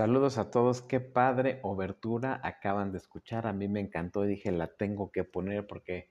Saludos 0.00 0.38
a 0.38 0.50
todos, 0.50 0.80
qué 0.80 0.98
padre 0.98 1.60
obertura 1.60 2.40
acaban 2.42 2.90
de 2.90 2.96
escuchar. 2.96 3.46
A 3.46 3.52
mí 3.52 3.68
me 3.68 3.80
encantó, 3.80 4.22
dije, 4.22 4.50
la 4.50 4.66
tengo 4.66 5.12
que 5.12 5.24
poner 5.24 5.66
porque 5.66 6.08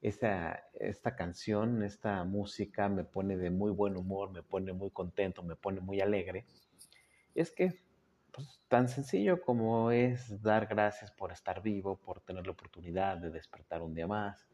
esta, 0.00 0.64
esta 0.80 1.16
canción, 1.16 1.82
esta 1.82 2.24
música 2.24 2.88
me 2.88 3.04
pone 3.04 3.36
de 3.36 3.50
muy 3.50 3.72
buen 3.72 3.98
humor, 3.98 4.30
me 4.30 4.42
pone 4.42 4.72
muy 4.72 4.90
contento, 4.90 5.42
me 5.42 5.54
pone 5.54 5.82
muy 5.82 6.00
alegre. 6.00 6.46
Es 7.34 7.50
que, 7.50 7.78
pues, 8.32 8.58
tan 8.68 8.88
sencillo 8.88 9.42
como 9.42 9.90
es 9.90 10.40
dar 10.40 10.66
gracias 10.66 11.10
por 11.10 11.30
estar 11.30 11.62
vivo, 11.62 11.98
por 11.98 12.22
tener 12.22 12.46
la 12.46 12.52
oportunidad 12.52 13.18
de 13.18 13.28
despertar 13.28 13.82
un 13.82 13.92
día 13.92 14.06
más, 14.06 14.48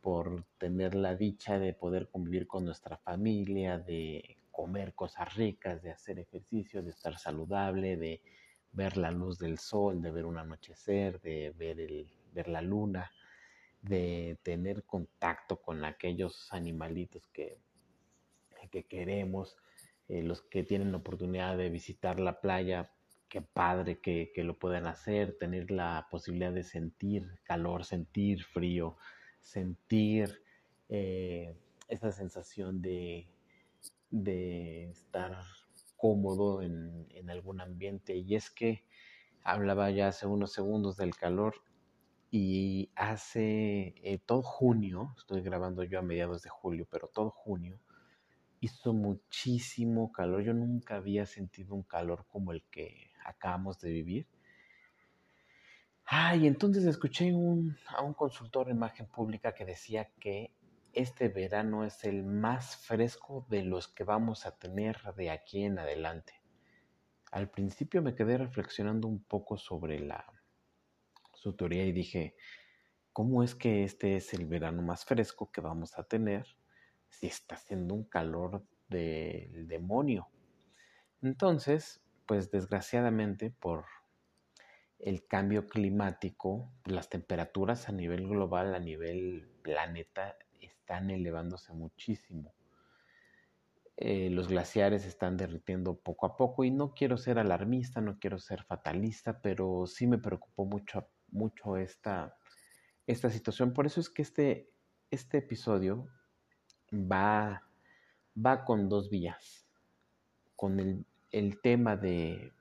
por 0.00 0.46
tener 0.56 0.94
la 0.94 1.14
dicha 1.14 1.58
de 1.58 1.74
poder 1.74 2.08
convivir 2.08 2.46
con 2.46 2.64
nuestra 2.64 2.96
familia, 2.96 3.78
de 3.78 4.38
comer 4.54 4.94
cosas 4.94 5.34
ricas, 5.34 5.82
de 5.82 5.90
hacer 5.90 6.20
ejercicio, 6.20 6.80
de 6.82 6.90
estar 6.90 7.18
saludable, 7.18 7.96
de 7.96 8.22
ver 8.72 8.96
la 8.96 9.10
luz 9.10 9.38
del 9.38 9.58
sol, 9.58 10.00
de 10.00 10.12
ver 10.12 10.24
un 10.24 10.38
anochecer, 10.38 11.20
de 11.20 11.50
ver, 11.50 11.80
el, 11.80 12.08
ver 12.32 12.48
la 12.48 12.62
luna, 12.62 13.10
de 13.82 14.38
tener 14.44 14.84
contacto 14.84 15.60
con 15.60 15.84
aquellos 15.84 16.52
animalitos 16.52 17.26
que, 17.28 17.58
que 18.70 18.84
queremos, 18.84 19.56
eh, 20.08 20.22
los 20.22 20.42
que 20.42 20.62
tienen 20.62 20.92
la 20.92 20.98
oportunidad 20.98 21.58
de 21.58 21.68
visitar 21.68 22.20
la 22.20 22.40
playa, 22.40 22.92
qué 23.28 23.42
padre 23.42 23.98
que, 23.98 24.30
que, 24.32 24.44
lo 24.44 24.56
puedan 24.56 24.86
hacer, 24.86 25.36
tener 25.36 25.72
la 25.72 26.06
posibilidad 26.12 26.52
de 26.52 26.62
sentir 26.62 27.40
calor, 27.42 27.84
sentir 27.84 28.44
frío, 28.44 28.96
sentir 29.40 30.42
eh, 30.88 31.56
esa 31.88 32.12
sensación 32.12 32.80
de 32.80 33.33
de 34.14 34.90
estar 34.90 35.36
cómodo 35.96 36.62
en, 36.62 37.04
algún 37.28 37.60
ambiente. 37.60 38.16
Y 38.16 38.36
es 38.36 38.48
que 38.50 38.84
hablaba 39.42 39.90
ya 39.90 40.08
hace 40.08 40.26
unos 40.26 40.52
segundos 40.52 40.96
del 40.96 41.16
calor 41.16 41.56
y 42.30 42.90
hace 42.94 43.94
eh, 44.02 44.20
todo 44.24 44.42
junio, 44.42 45.14
estoy 45.18 45.42
grabando 45.42 45.82
yo 45.82 45.98
a 45.98 46.02
mediados 46.02 46.42
de 46.42 46.50
julio, 46.50 46.86
pero 46.90 47.08
todo 47.08 47.30
junio 47.30 47.80
hizo 48.60 48.92
muchísimo 48.92 50.12
calor. 50.12 50.42
Yo 50.42 50.54
nunca 50.54 50.96
había 50.96 51.26
sentido 51.26 51.74
un 51.74 51.82
calor 51.82 52.24
como 52.28 52.52
el 52.52 52.62
que 52.70 53.10
acabamos 53.24 53.80
de 53.80 53.90
vivir. 53.90 54.28
Ah, 56.06 56.36
y 56.36 56.46
entonces 56.46 56.84
escuché 56.84 57.30
a 57.30 58.02
un 58.02 58.14
consultor 58.14 58.66
de 58.66 58.72
imagen 58.72 59.06
pública 59.06 59.54
que 59.54 59.64
decía 59.64 60.10
que 60.20 60.53
este 60.94 61.28
verano 61.28 61.84
es 61.84 62.04
el 62.04 62.24
más 62.24 62.76
fresco 62.76 63.46
de 63.48 63.62
los 63.62 63.88
que 63.88 64.04
vamos 64.04 64.46
a 64.46 64.56
tener 64.56 64.98
de 65.16 65.30
aquí 65.30 65.64
en 65.64 65.78
adelante. 65.78 66.40
Al 67.30 67.50
principio 67.50 68.02
me 68.02 68.14
quedé 68.14 68.38
reflexionando 68.38 69.08
un 69.08 69.22
poco 69.24 69.56
sobre 69.58 70.00
la 70.00 70.24
su 71.34 71.54
teoría 71.54 71.84
y 71.84 71.92
dije, 71.92 72.36
¿cómo 73.12 73.42
es 73.42 73.54
que 73.54 73.84
este 73.84 74.16
es 74.16 74.32
el 74.32 74.46
verano 74.46 74.82
más 74.82 75.04
fresco 75.04 75.52
que 75.52 75.60
vamos 75.60 75.98
a 75.98 76.04
tener 76.04 76.46
si 77.08 77.26
está 77.26 77.56
haciendo 77.56 77.94
un 77.94 78.04
calor 78.04 78.64
del 78.88 79.68
demonio? 79.68 80.28
Entonces, 81.20 82.02
pues 82.26 82.50
desgraciadamente 82.50 83.50
por 83.50 83.84
el 84.98 85.26
cambio 85.26 85.66
climático, 85.66 86.72
las 86.86 87.10
temperaturas 87.10 87.88
a 87.88 87.92
nivel 87.92 88.26
global, 88.26 88.74
a 88.74 88.78
nivel 88.78 89.50
planeta, 89.62 90.36
están 90.84 91.10
elevándose 91.10 91.72
muchísimo. 91.72 92.54
Eh, 93.96 94.28
los 94.28 94.48
glaciares 94.48 95.06
están 95.06 95.38
derritiendo 95.38 95.98
poco 95.98 96.26
a 96.26 96.36
poco 96.36 96.62
y 96.62 96.70
no 96.70 96.92
quiero 96.92 97.16
ser 97.16 97.38
alarmista, 97.38 98.02
no 98.02 98.18
quiero 98.18 98.38
ser 98.38 98.64
fatalista, 98.64 99.40
pero 99.40 99.86
sí 99.86 100.06
me 100.06 100.18
preocupó 100.18 100.66
mucho, 100.66 101.08
mucho 101.28 101.78
esta, 101.78 102.36
esta 103.06 103.30
situación. 103.30 103.72
Por 103.72 103.86
eso 103.86 103.98
es 103.98 104.10
que 104.10 104.20
este, 104.20 104.70
este 105.10 105.38
episodio 105.38 106.06
va, 106.92 107.62
va 108.36 108.64
con 108.66 108.90
dos 108.90 109.08
vías, 109.08 109.66
con 110.54 110.80
el, 110.80 111.06
el 111.30 111.62
tema 111.62 111.96
de 111.96 112.52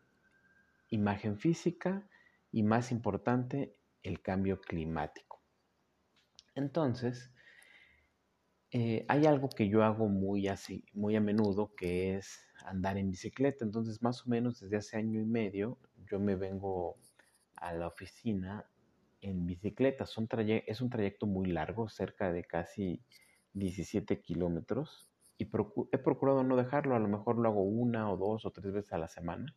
imagen 0.87 1.37
física 1.37 2.07
y 2.53 2.63
más 2.63 2.89
importante, 2.89 3.75
el 4.01 4.21
cambio 4.21 4.61
climático. 4.61 5.41
Entonces, 6.55 7.32
eh, 8.75 9.05
hay 9.07 9.27
algo 9.27 9.49
que 9.49 9.69
yo 9.69 9.83
hago 9.83 10.07
muy 10.07 10.47
así, 10.47 10.83
muy 10.93 11.15
a 11.15 11.21
menudo, 11.21 11.75
que 11.75 12.15
es 12.15 12.39
andar 12.65 12.97
en 12.97 13.11
bicicleta. 13.11 13.63
Entonces, 13.63 14.01
más 14.01 14.25
o 14.25 14.29
menos 14.29 14.59
desde 14.59 14.77
hace 14.77 14.97
año 14.97 15.21
y 15.21 15.25
medio, 15.25 15.77
yo 16.09 16.19
me 16.19 16.35
vengo 16.35 16.97
a 17.55 17.71
la 17.73 17.85
oficina 17.85 18.65
en 19.21 19.45
bicicleta. 19.45 20.05
Es 20.05 20.81
un 20.81 20.89
trayecto 20.89 21.27
muy 21.27 21.51
largo, 21.51 21.87
cerca 21.87 22.31
de 22.31 22.45
casi 22.45 22.99
17 23.53 24.19
kilómetros. 24.21 25.07
Y 25.37 25.43
he 25.91 25.97
procurado 25.99 26.43
no 26.43 26.55
dejarlo, 26.55 26.95
a 26.95 26.99
lo 26.99 27.07
mejor 27.07 27.37
lo 27.37 27.49
hago 27.49 27.61
una 27.61 28.11
o 28.11 28.17
dos 28.17 28.43
o 28.43 28.49
tres 28.49 28.73
veces 28.73 28.93
a 28.93 28.97
la 28.97 29.07
semana. 29.07 29.55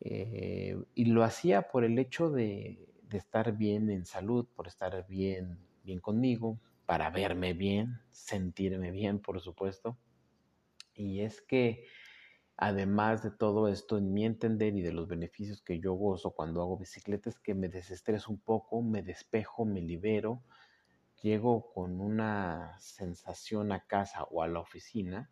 Eh, 0.00 0.76
y 0.94 1.06
lo 1.06 1.24
hacía 1.24 1.62
por 1.62 1.84
el 1.84 1.98
hecho 1.98 2.30
de, 2.30 2.86
de, 3.04 3.16
estar 3.16 3.56
bien 3.56 3.88
en 3.88 4.04
salud, 4.04 4.46
por 4.54 4.66
estar 4.66 5.06
bien, 5.08 5.58
bien 5.82 6.00
conmigo, 6.00 6.58
para 6.90 7.08
verme 7.10 7.52
bien, 7.52 8.00
sentirme 8.10 8.90
bien, 8.90 9.20
por 9.20 9.40
supuesto. 9.40 9.96
Y 10.92 11.20
es 11.20 11.40
que 11.40 11.86
además 12.56 13.22
de 13.22 13.30
todo 13.30 13.68
esto, 13.68 13.96
en 13.96 14.12
mi 14.12 14.26
entender 14.26 14.74
y 14.74 14.82
de 14.82 14.92
los 14.92 15.06
beneficios 15.06 15.62
que 15.62 15.78
yo 15.78 15.92
gozo 15.92 16.32
cuando 16.32 16.60
hago 16.60 16.76
bicicleta, 16.78 17.30
es 17.30 17.38
que 17.38 17.54
me 17.54 17.68
desestreso 17.68 18.32
un 18.32 18.40
poco, 18.40 18.82
me 18.82 19.04
despejo, 19.04 19.64
me 19.64 19.80
libero, 19.80 20.42
llego 21.22 21.72
con 21.72 22.00
una 22.00 22.74
sensación 22.80 23.70
a 23.70 23.86
casa 23.86 24.24
o 24.24 24.42
a 24.42 24.48
la 24.48 24.58
oficina, 24.58 25.30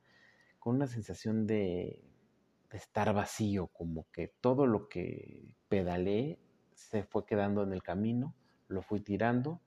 con 0.61 0.77
una 0.77 0.87
sensación 0.87 1.49
de, 1.49 2.05
de 2.71 2.79
estar 2.79 3.13
vacío, 3.13 3.67
como 3.67 4.07
que 4.13 4.29
todo 4.41 4.65
lo 4.65 4.89
que 4.89 5.57
pedaleé 5.69 6.39
se 6.75 7.03
fue 7.03 7.27
quedando 7.27 7.65
en 7.65 7.73
el 7.73 7.83
camino, 7.83 8.37
lo 8.69 8.81
fui 8.81 9.01
tirando 9.01 9.61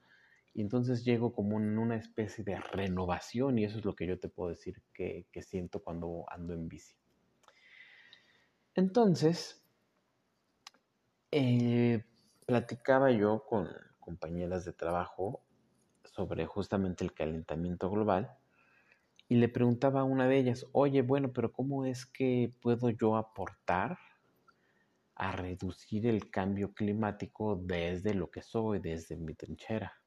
y 0.53 0.62
entonces 0.62 1.06
llego 1.06 1.34
como 1.34 1.59
en 1.59 1.78
una 1.78 1.95
especie 1.95 2.44
de 2.44 2.59
renovación 2.59 3.57
y 3.57 3.66
eso 3.66 3.78
es 3.78 3.85
lo 3.85 3.95
que 3.95 4.06
yo 4.06 4.19
te 4.19 4.28
puedo 4.28 4.50
decir 4.50 4.81
que, 4.94 5.25
siento 5.41 5.81
cuando 5.81 6.25
ando 6.29 6.53
en 6.53 6.67
bici. 6.67 6.95
Entonces, 8.75 9.64
eh, 11.31 12.03
platicaba 12.46 13.11
yo 13.11 13.46
con 13.46 13.70
compañeras 13.99 14.66
de 14.66 14.73
trabajo 14.73 15.41
sobre 16.03 16.46
justamente 16.46 17.03
el 17.03 17.14
calentamiento 17.14 17.90
global 17.90 18.37
y 19.29 19.35
le 19.35 19.47
preguntaba 19.47 20.02
a 20.02 20.03
una 20.03 20.28
de 20.28 20.37
ellas, 20.37 20.66
oye, 20.73 21.02
bueno, 21.02 21.31
pero 21.31 21.53
¿cómo 21.53 21.85
es 21.85 22.05
que 22.05 22.53
puedo 22.61 22.90
yo 22.90 23.16
aportar 23.16 23.97
a 25.16 25.31
reducir 25.31 26.08
el 26.08 26.29
cambio 26.29 26.73
climático 26.73 27.55
desde 27.55 28.14
lo 28.14 28.29
que 28.29 28.41
soy, 28.41 28.79
desde 28.79 29.16
mi 29.16 29.34
trinchera? 29.34 30.00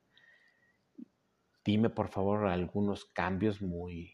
Dime 1.65 1.91
por 1.91 2.09
favor 2.09 2.47
algunos 2.47 3.07
cambios 3.07 3.63
muy... 3.63 4.13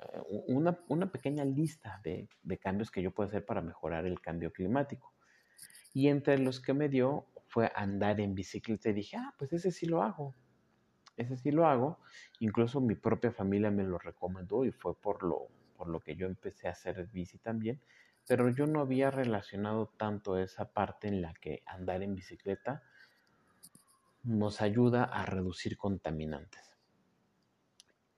Eh, 0.00 0.22
una, 0.48 1.10
pequeña 1.10 1.44
lista 1.44 2.00
de, 2.04 2.28
cambios 2.60 2.90
que 2.90 3.02
yo 3.02 3.10
puedo 3.10 3.28
hacer 3.28 3.44
para 3.44 3.60
mejorar 3.60 4.06
el 4.06 4.20
cambio 4.20 4.52
climático. 4.52 5.12
Y 5.92 6.08
entre 6.08 6.38
los 6.38 6.60
que 6.60 6.72
me 6.72 6.88
dio 6.88 7.26
fue 7.48 7.70
andar 7.74 8.20
en 8.20 8.34
bicicleta 8.34 8.88
y 8.88 8.94
dije, 8.94 9.16
ah, 9.18 9.34
pues 9.38 9.52
ese 9.52 9.70
sí 9.70 9.86
lo 9.86 10.02
hago. 10.02 10.34
Ese 11.16 11.36
sí 11.36 11.50
lo 11.50 11.66
hago. 11.66 11.98
Incluso 12.40 12.80
mi 12.80 12.94
propia 12.94 13.32
familia 13.32 13.70
me 13.70 13.84
lo 13.84 13.98
recomendó 13.98 14.64
y 14.64 14.72
fue 14.72 14.98
por 14.98 15.22
lo, 15.22 15.48
por 15.76 15.88
lo 15.88 16.00
que 16.00 16.16
yo 16.16 16.26
empecé 16.26 16.68
a 16.68 16.72
hacer 16.72 17.06
bici 17.12 17.38
también. 17.38 17.80
Pero 18.26 18.48
yo 18.48 18.66
no 18.66 18.80
había 18.80 19.10
relacionado 19.10 19.92
tanto 19.98 20.38
esa 20.38 20.72
parte 20.72 21.08
en 21.08 21.20
la 21.20 21.34
que 21.34 21.62
andar 21.66 22.02
en 22.02 22.14
bicicleta 22.14 22.82
nos 24.22 24.60
ayuda 24.60 25.04
a 25.04 25.26
reducir 25.26 25.76
contaminantes. 25.76 26.76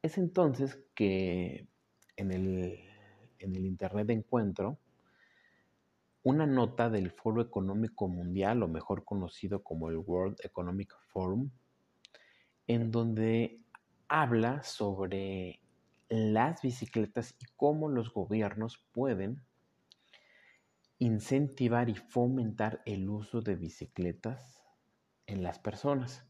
Es 0.02 0.18
entonces 0.18 0.78
que 0.94 1.66
en 2.16 2.30
el, 2.30 2.78
en 3.38 3.56
el 3.56 3.64
Internet 3.64 4.10
encuentro 4.10 4.78
una 6.22 6.46
nota 6.46 6.88
del 6.88 7.10
Foro 7.10 7.42
Económico 7.42 8.08
Mundial, 8.08 8.62
o 8.62 8.68
mejor 8.68 9.04
conocido 9.04 9.62
como 9.62 9.90
el 9.90 9.98
World 9.98 10.36
Economic 10.42 10.94
Forum, 11.08 11.50
en 12.66 12.90
donde 12.90 13.60
habla 14.08 14.62
sobre 14.62 15.60
las 16.08 16.62
bicicletas 16.62 17.34
y 17.38 17.44
cómo 17.56 17.88
los 17.88 18.12
gobiernos 18.12 18.82
pueden 18.92 19.42
incentivar 20.98 21.90
y 21.90 21.94
fomentar 21.94 22.82
el 22.86 23.08
uso 23.08 23.42
de 23.42 23.56
bicicletas 23.56 24.63
en 25.26 25.42
las 25.42 25.58
personas. 25.58 26.26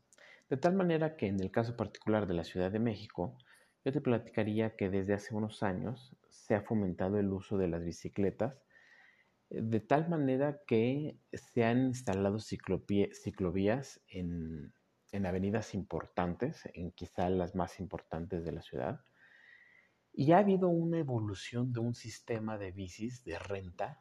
De 0.51 0.57
tal 0.57 0.75
manera 0.75 1.17
que 1.17 1.27
en 1.27 1.41
el 1.41 1.51
caso 1.51 1.77
particular 1.77 2.27
de 2.27 2.35
la 2.35 2.45
Ciudad 2.45 2.71
de 2.71 2.79
México, 2.79 3.37
yo 3.85 3.93
te 3.93 4.01
platicaría 4.01 4.77
que 4.77 4.91
desde 4.91 5.15
hace 5.15 5.35
unos 5.35 5.63
años 5.63 6.17
se 6.29 6.55
ha 6.55 6.63
fomentado 6.63 7.19
el 7.19 7.33
uso 7.33 7.59
de 7.59 7.69
las 7.69 7.85
bicicletas 7.85 8.65
de 9.51 9.81
tal 9.81 10.09
manera 10.09 10.61
que 10.67 11.19
se 11.33 11.65
han 11.65 11.87
instalado 11.87 12.39
ciclovías 12.41 14.01
en, 14.09 14.73
en 15.13 15.27
avenidas 15.27 15.75
importantes, 15.75 16.69
en 16.75 16.91
quizá 16.93 17.29
las 17.31 17.55
más 17.55 17.79
importantes 17.79 18.45
de 18.45 18.53
la 18.53 18.63
ciudad, 18.63 19.01
y 20.13 20.33
ha 20.33 20.39
habido 20.39 20.69
una 20.69 20.99
evolución 20.99 21.73
de 21.73 21.81
un 21.81 21.95
sistema 21.95 22.57
de 22.59 22.73
bicis 22.73 23.25
de 23.25 23.39
renta 23.39 24.01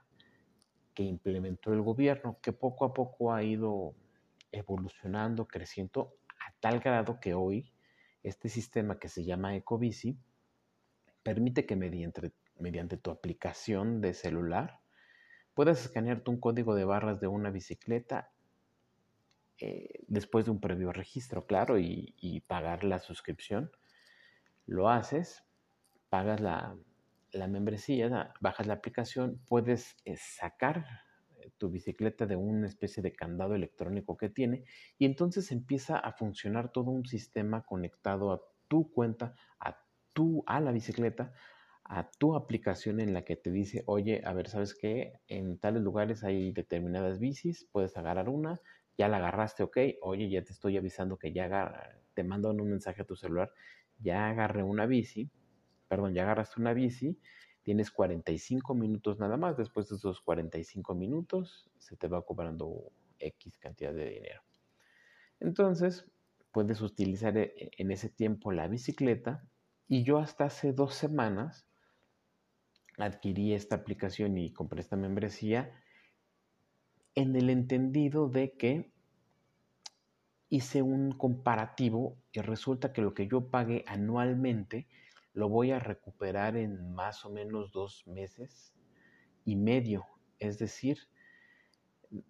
que 0.94 1.04
implementó 1.04 1.74
el 1.74 1.81
gobierno, 1.81 2.39
que 2.42 2.54
poco 2.54 2.86
a 2.86 2.94
poco 2.94 3.34
ha 3.34 3.44
ido 3.44 3.96
evolucionando, 4.53 5.47
creciendo, 5.47 6.15
a 6.39 6.53
tal 6.61 6.79
grado 6.79 7.19
que 7.19 7.33
hoy 7.33 7.73
este 8.21 8.47
sistema 8.47 9.00
que 9.00 9.09
se 9.09 9.25
llama 9.25 9.55
Ecobici 9.55 10.17
permite 11.23 11.65
que 11.65 11.75
mediante, 11.75 12.97
tu 12.97 13.11
aplicación 13.11 14.00
de 14.00 14.13
celular 14.13 14.79
puedas 15.53 15.81
escanearte 15.81 16.29
un 16.29 16.39
código 16.39 16.75
de 16.75 16.85
barras 16.85 17.19
de 17.19 17.27
una 17.27 17.50
bicicleta 17.50 18.31
eh, 19.59 20.03
después 20.07 20.45
de 20.45 20.51
un 20.51 20.59
previo 20.59 20.91
registro, 20.91 21.45
claro, 21.45 21.77
y, 21.77 22.15
y, 22.17 22.41
pagar 22.41 22.83
la 22.83 23.00
suscripción. 23.00 23.71
Lo 24.65 24.89
haces, 24.89 25.44
pagas 26.09 26.41
la, 26.41 26.75
la 27.31 27.47
membresía, 27.47 28.33
bajas 28.39 28.67
la 28.67 28.75
aplicación, 28.75 29.41
puedes 29.47 29.95
eh, 30.05 30.15
sacar 30.17 30.85
tu 31.57 31.69
bicicleta 31.69 32.25
de 32.25 32.36
una 32.36 32.68
especie 32.68 33.01
de 33.04 33.13
candado 33.13 33.56
electrónico 33.56 34.18
que 34.18 34.30
tiene 34.30 34.63
y 34.98 35.06
entonces 35.06 35.51
empieza 35.51 35.98
a 35.98 36.13
funcionar 36.13 36.72
todo 36.72 36.92
un 36.92 37.06
sistema 37.06 37.63
conectado 37.66 38.31
a 38.31 38.42
tu 38.68 38.92
cuenta, 38.92 39.36
a 39.60 39.78
tu 40.13 40.44
a 40.48 40.60
la 40.60 40.72
bicicleta, 40.72 41.34
a 41.84 42.10
tu 42.12 42.36
aplicación 42.36 43.00
en 43.00 43.13
la 43.13 43.24
que 43.25 43.36
te 43.36 43.51
dice, 43.51 43.84
oye, 43.88 44.22
a 44.25 44.34
ver, 44.34 44.48
¿sabes 44.50 44.74
qué? 44.74 45.19
En 45.28 45.60
tales 45.60 45.84
lugares 45.84 46.24
hay 46.24 46.51
determinadas 46.51 47.19
bicis, 47.19 47.68
puedes 47.72 47.98
agarrar 47.98 48.30
una, 48.30 48.62
ya 48.98 49.07
la 49.07 49.18
agarraste, 49.18 49.63
ok, 49.63 49.78
oye, 50.01 50.30
ya 50.30 50.44
te 50.44 50.54
estoy 50.54 50.78
avisando 50.78 51.18
que 51.18 51.34
ya 51.34 52.00
te 52.13 52.24
mandan 52.24 52.62
un 52.62 52.69
mensaje 52.69 53.01
a 53.01 53.06
tu 53.06 53.16
celular, 53.16 53.51
ya 54.00 54.30
agarré 54.30 54.63
una 54.63 54.86
bici, 54.86 55.30
perdón, 55.88 56.13
ya 56.13 56.24
agarraste 56.24 56.62
una 56.62 56.74
bici, 56.74 57.19
tienes 57.63 57.92
45 57.92 58.75
minutos 58.75 59.19
nada 59.19 59.38
más, 59.38 59.57
después 59.57 59.89
de 59.89 59.95
esos 59.95 60.21
45 60.21 60.94
minutos 60.95 61.69
se 61.77 61.95
te 61.95 62.07
va 62.07 62.25
cobrando 62.25 62.92
X 63.19 63.57
cantidad 63.57 63.94
de 63.94 64.10
dinero. 64.10 64.42
Entonces, 65.39 66.06
puedes 66.51 66.81
utilizar 66.81 67.38
eh, 67.38 67.71
en 67.77 67.92
ese 67.92 68.10
tiempo 68.10 68.51
la 68.51 68.68
bicicleta 68.68 69.44
y 69.88 70.04
yo 70.04 70.19
hasta 70.19 70.45
hace 70.45 70.74
dos 70.74 70.94
semanas 70.94 71.65
adquirí 72.98 73.54
esta 73.54 73.75
aplicación 73.75 74.38
y 74.38 74.51
compré 74.51 74.81
esta 74.81 74.95
membresía 74.95 75.71
en 77.15 77.36
el 77.36 77.50
entendido 77.50 78.30
de 78.30 78.54
que 78.54 78.92
hice 80.50 80.81
un 80.81 81.12
comparativo 81.12 82.18
y 82.31 82.42
resulta 82.42 82.94
que 82.94 83.01
lo 83.01 83.13
que 83.13 83.27
yo 83.27 83.50
pagué 83.50 83.83
anualmente 83.88 84.88
lo 85.33 85.50
voy 85.50 85.71
a 85.71 85.80
recuperar 85.80 86.56
en 86.56 86.94
más 86.94 87.25
o 87.25 87.30
menos 87.30 87.71
dos 87.71 88.06
meses 88.07 88.74
y 89.45 89.56
medio. 89.56 90.06
Es 90.39 90.59
decir, 90.59 91.00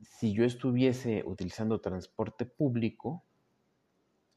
si 0.01 0.33
yo 0.33 0.45
estuviese 0.45 1.23
utilizando 1.25 1.81
transporte 1.81 2.45
público, 2.45 3.23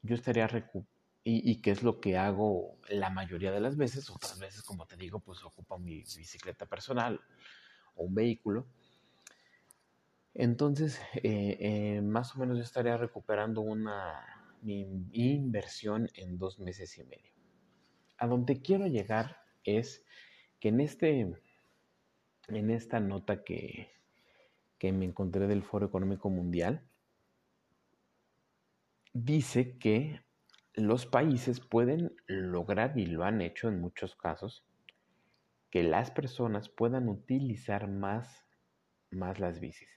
yo 0.01 0.15
estaría 0.15 0.47
recuperando 0.47 0.95
y, 1.23 1.51
y, 1.51 1.61
qué 1.61 1.71
es 1.71 1.83
lo 1.83 1.99
que 1.99 2.17
hago 2.17 2.77
la 2.87 3.09
mayoría 3.09 3.51
de 3.51 3.59
las 3.59 3.75
veces, 3.75 4.09
otras 4.09 4.39
veces, 4.39 4.63
como 4.63 4.85
te 4.85 4.95
digo, 4.95 5.19
pues 5.19 5.43
ocupo 5.43 5.77
mi 5.77 5.97
bicicleta 5.97 6.65
personal 6.65 7.19
o 7.95 8.03
un 8.05 8.15
vehículo. 8.15 8.65
Entonces, 10.33 11.01
eh, 11.15 11.57
eh, 11.59 12.01
más 12.01 12.33
o 12.33 12.39
menos 12.39 12.57
yo 12.57 12.63
estaría 12.63 12.95
recuperando 12.95 13.59
una, 13.59 14.23
mi 14.61 15.09
inversión 15.11 16.07
en 16.13 16.37
dos 16.37 16.59
meses 16.59 16.97
y 16.97 17.03
medio 17.03 17.36
a 18.17 18.27
donde 18.27 18.61
quiero 18.61 18.87
llegar 18.87 19.37
es 19.63 20.03
que 20.59 20.69
en, 20.69 20.81
este, 20.81 21.35
en 22.47 22.69
esta 22.71 22.99
nota 22.99 23.43
que, 23.43 23.91
que 24.77 24.91
me 24.91 25.05
encontré 25.05 25.47
del 25.47 25.63
Foro 25.63 25.87
Económico 25.87 26.29
Mundial, 26.29 26.87
dice 29.13 29.77
que 29.77 30.21
los 30.73 31.05
países 31.05 31.59
pueden 31.59 32.15
lograr, 32.27 32.97
y 32.97 33.07
lo 33.07 33.23
han 33.23 33.41
hecho 33.41 33.67
en 33.67 33.81
muchos 33.81 34.15
casos, 34.15 34.63
que 35.71 35.83
las 35.83 36.11
personas 36.11 36.69
puedan 36.69 37.09
utilizar 37.09 37.87
más, 37.87 38.45
más 39.09 39.39
las 39.39 39.59
bicis. 39.59 39.89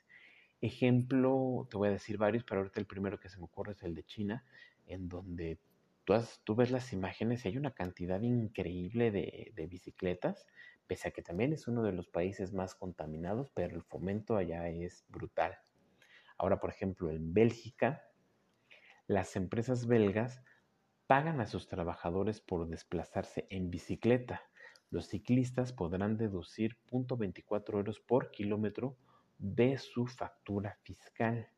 Ejemplo, 0.62 1.68
te 1.70 1.76
voy 1.76 1.88
a 1.88 1.92
decir 1.92 2.18
varios, 2.18 2.44
pero 2.44 2.60
ahorita 2.60 2.80
el 2.80 2.86
primero 2.86 3.20
que 3.20 3.28
se 3.28 3.38
me 3.38 3.44
ocurre 3.44 3.72
es 3.72 3.82
el 3.82 3.94
de 3.94 4.04
China, 4.04 4.44
en 4.86 5.08
donde 5.08 5.58
tú, 6.04 6.54
ves 6.54 6.70
las 6.70 6.92
imágenes 6.92 7.44
y 7.44 7.48
hay 7.48 7.56
una 7.56 7.72
cantidad 7.72 8.20
increíble 8.20 9.10
de, 9.10 9.66
bicicletas, 9.68 10.46
pese 10.86 11.08
a 11.08 11.10
que 11.12 11.22
también 11.22 11.52
es 11.52 11.68
uno 11.68 11.82
de 11.82 11.92
los 11.92 12.08
países 12.08 12.52
más 12.52 12.74
contaminados, 12.74 13.50
pero 13.54 13.76
el 13.76 13.82
fomento 13.82 14.36
allá 14.36 14.68
es 14.68 15.04
brutal. 15.08 15.56
Ahora, 16.38 16.58
por 16.60 16.70
ejemplo, 16.70 17.10
en 17.10 17.32
Bélgica, 17.32 18.02
las 19.06 19.36
empresas 19.36 19.86
belgas 19.86 20.42
pagan 21.06 21.40
a 21.40 21.46
sus 21.46 21.68
trabajadores 21.68 22.40
por 22.40 22.68
desplazarse 22.68 23.46
en 23.50 23.70
bicicleta. 23.70 24.42
Los 24.90 25.08
ciclistas 25.08 25.72
podrán 25.72 26.16
deducir 26.16 26.76
0.24 26.90 27.74
euros 27.74 28.00
por 28.00 28.30
kilómetro 28.30 28.96
de 29.38 29.78
su 29.78 30.06
factura 30.06 30.78
fiscal 30.82 31.48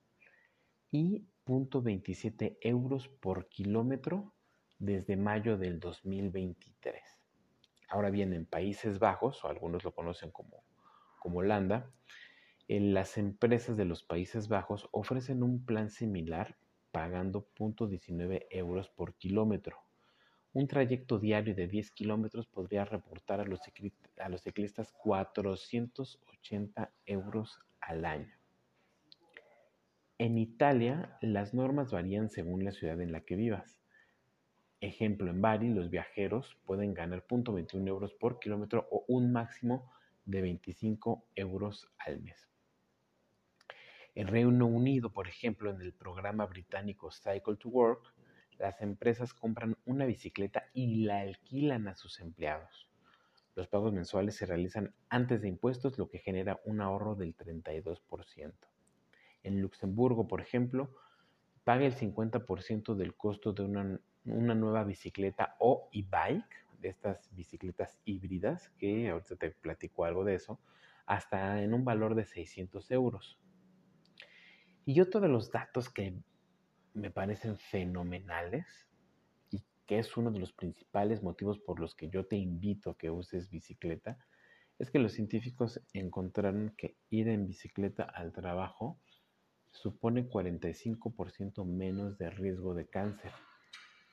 y 0.92 1.24
0.27 1.46 2.58
euros 2.60 3.08
por 3.08 3.48
kilómetro 3.48 4.32
desde 4.78 5.16
mayo 5.16 5.56
del 5.56 5.80
2023. 5.80 7.02
Ahora 7.88 8.10
bien, 8.10 8.34
en 8.34 8.46
Países 8.46 8.98
Bajos, 8.98 9.42
o 9.42 9.48
algunos 9.48 9.84
lo 9.84 9.92
conocen 9.92 10.30
como, 10.30 10.62
como 11.18 11.38
Holanda, 11.38 11.90
las 12.68 13.18
empresas 13.18 13.76
de 13.76 13.86
los 13.86 14.04
Países 14.04 14.48
Bajos 14.48 14.88
ofrecen 14.92 15.42
un 15.42 15.64
plan 15.64 15.90
similar 15.90 16.56
pagando 16.90 17.48
0.19 17.56 18.46
euros 18.50 18.90
por 18.90 19.14
kilómetro. 19.14 19.78
Un 20.52 20.68
trayecto 20.68 21.18
diario 21.18 21.54
de 21.54 21.66
10 21.66 21.90
kilómetros 21.92 22.46
podría 22.46 22.84
reportar 22.84 23.40
a 23.40 23.44
los, 23.44 23.60
a 24.18 24.28
los 24.28 24.42
ciclistas 24.42 24.92
480 24.92 26.92
euros 27.06 27.58
al 27.80 28.04
año. 28.04 28.41
En 30.22 30.38
Italia, 30.38 31.18
las 31.20 31.52
normas 31.52 31.90
varían 31.90 32.30
según 32.30 32.64
la 32.64 32.70
ciudad 32.70 33.00
en 33.00 33.10
la 33.10 33.22
que 33.22 33.34
vivas. 33.34 33.82
Ejemplo, 34.80 35.28
en 35.28 35.42
Bari 35.42 35.68
los 35.74 35.90
viajeros 35.90 36.56
pueden 36.64 36.94
ganar 36.94 37.26
0.21 37.26 37.88
euros 37.88 38.14
por 38.14 38.38
kilómetro 38.38 38.86
o 38.92 39.04
un 39.08 39.32
máximo 39.32 39.90
de 40.24 40.42
25 40.42 41.26
euros 41.34 41.90
al 41.98 42.20
mes. 42.20 42.48
En 44.14 44.28
Reino 44.28 44.64
Unido, 44.64 45.12
por 45.12 45.26
ejemplo, 45.26 45.70
en 45.72 45.80
el 45.80 45.92
programa 45.92 46.46
británico 46.46 47.10
Cycle 47.10 47.56
to 47.56 47.68
Work, 47.70 48.14
las 48.60 48.80
empresas 48.80 49.34
compran 49.34 49.76
una 49.86 50.06
bicicleta 50.06 50.66
y 50.72 51.02
la 51.02 51.22
alquilan 51.22 51.88
a 51.88 51.96
sus 51.96 52.20
empleados. 52.20 52.88
Los 53.56 53.66
pagos 53.66 53.92
mensuales 53.92 54.36
se 54.36 54.46
realizan 54.46 54.94
antes 55.08 55.42
de 55.42 55.48
impuestos, 55.48 55.98
lo 55.98 56.08
que 56.08 56.20
genera 56.20 56.60
un 56.64 56.80
ahorro 56.80 57.16
del 57.16 57.36
32%. 57.36 58.71
En 59.42 59.60
Luxemburgo, 59.60 60.28
por 60.28 60.40
ejemplo, 60.40 60.94
paga 61.64 61.86
el 61.86 61.94
50% 61.94 62.94
del 62.94 63.14
costo 63.14 63.52
de 63.52 63.62
una, 63.62 64.54
nueva 64.54 64.84
bicicleta 64.84 65.56
o 65.58 65.88
e-bike, 65.92 66.62
de 66.80 66.88
estas 66.88 67.30
bicicletas 67.34 68.00
híbridas, 68.04 68.70
que 68.70 69.08
ahorita 69.08 69.36
te 69.36 69.50
platico 69.52 70.04
algo 70.04 70.24
de 70.24 70.34
eso, 70.34 70.58
hasta 71.06 71.62
en 71.62 71.74
un 71.74 71.84
valor 71.84 72.16
de 72.16 72.24
600 72.24 72.90
euros. 72.90 73.38
Y 74.84 75.00
otro 75.00 75.20
de 75.20 75.28
los 75.28 75.52
datos 75.52 75.88
que 75.88 76.14
me 76.94 77.10
parecen 77.10 77.56
fenomenales 77.56 78.66
y 79.50 79.62
que 79.86 80.00
es 80.00 80.16
uno 80.16 80.32
de 80.32 80.40
los 80.40 80.52
principales 80.52 81.22
motivos 81.22 81.60
por 81.60 81.78
los 81.78 81.94
que 81.94 82.08
yo 82.08 82.26
te 82.26 82.36
invito 82.36 82.90
a 82.90 82.98
que 82.98 83.10
uses 83.10 83.48
bicicleta, 83.48 84.18
es 84.80 84.90
que 84.90 84.98
los 84.98 85.12
científicos 85.12 85.80
encontraron 85.92 86.74
que 86.76 86.96
ir 87.10 87.28
en 87.28 87.46
bicicleta 87.46 88.02
al 88.02 88.32
trabajo 88.32 88.98
supone 89.72 90.28
45% 90.28 91.64
menos 91.64 92.18
de 92.18 92.30
riesgo 92.30 92.74
de 92.74 92.86
cáncer 92.86 93.32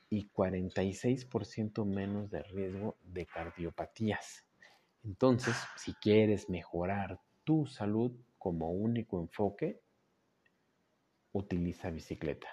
y 0.08 0.28
46% 0.28 1.84
menos 1.84 2.30
de 2.30 2.42
riesgo 2.42 2.96
de 3.04 3.26
cardiopatías. 3.26 4.44
Entonces, 5.04 5.54
si 5.76 5.94
quieres 5.94 6.50
mejorar 6.50 7.20
tu 7.44 7.66
salud 7.66 8.12
como 8.38 8.70
único 8.70 9.20
enfoque, 9.20 9.80
utiliza 11.32 11.90
bicicleta. 11.90 12.48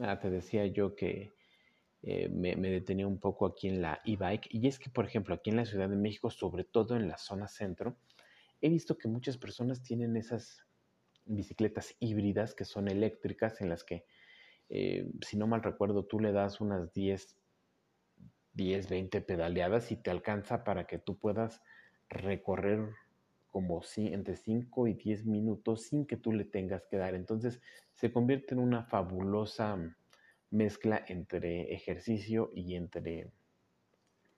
Ah, 0.00 0.18
te 0.18 0.30
decía 0.30 0.66
yo 0.66 0.94
que 0.96 1.32
eh, 2.02 2.28
me, 2.30 2.56
me, 2.56 2.70
detenía 2.70 3.06
un 3.06 3.20
poco 3.20 3.46
aquí 3.46 3.68
en 3.68 3.82
la 3.82 4.00
e-bike 4.04 4.48
y 4.50 4.66
es 4.66 4.78
que, 4.78 4.88
por 4.88 5.04
ejemplo, 5.04 5.34
aquí 5.34 5.50
en 5.50 5.56
la 5.56 5.66
Ciudad 5.66 5.88
de 5.88 5.96
México, 5.96 6.30
sobre 6.30 6.64
todo 6.64 6.96
en 6.96 7.08
la 7.08 7.18
zona 7.18 7.46
centro, 7.46 7.96
he 8.60 8.70
visto 8.70 8.96
que 8.96 9.08
muchas 9.08 9.36
personas 9.36 9.82
tienen 9.82 10.16
esas 10.16 10.64
bicicletas 11.24 11.96
híbridas 12.00 12.54
que 12.54 12.64
son 12.64 12.88
eléctricas 12.88 13.60
en 13.60 13.68
las 13.68 13.84
que, 13.84 14.04
eh, 14.68 15.10
si 15.20 15.36
no 15.36 15.46
mal 15.46 15.62
recuerdo, 15.62 16.04
tú 16.04 16.20
le 16.20 16.32
das 16.32 16.60
unas 16.60 16.92
10, 16.92 17.36
10, 18.54 18.88
20 18.88 19.20
pedaleadas 19.20 19.92
y 19.92 19.96
te 19.96 20.10
alcanza 20.10 20.64
para 20.64 20.86
que 20.86 20.98
tú 20.98 21.18
puedas 21.18 21.62
recorrer 22.08 22.90
como 23.50 23.82
si, 23.82 24.08
entre 24.08 24.36
5 24.36 24.88
y 24.88 24.94
10 24.94 25.26
minutos 25.26 25.82
sin 25.82 26.06
que 26.06 26.16
tú 26.16 26.32
le 26.32 26.44
tengas 26.44 26.86
que 26.86 26.96
dar. 26.96 27.14
Entonces 27.14 27.60
se 27.92 28.10
convierte 28.10 28.54
en 28.54 28.60
una 28.60 28.84
fabulosa 28.84 29.78
mezcla 30.50 31.04
entre 31.06 31.74
ejercicio 31.74 32.50
y 32.54 32.76
entre 32.76 33.30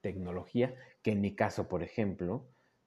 tecnología, 0.01 0.75
que 1.01 1.11
en 1.11 1.21
mi 1.21 1.35
caso, 1.35 1.67
por 1.67 1.81
ejemplo, 1.81 2.45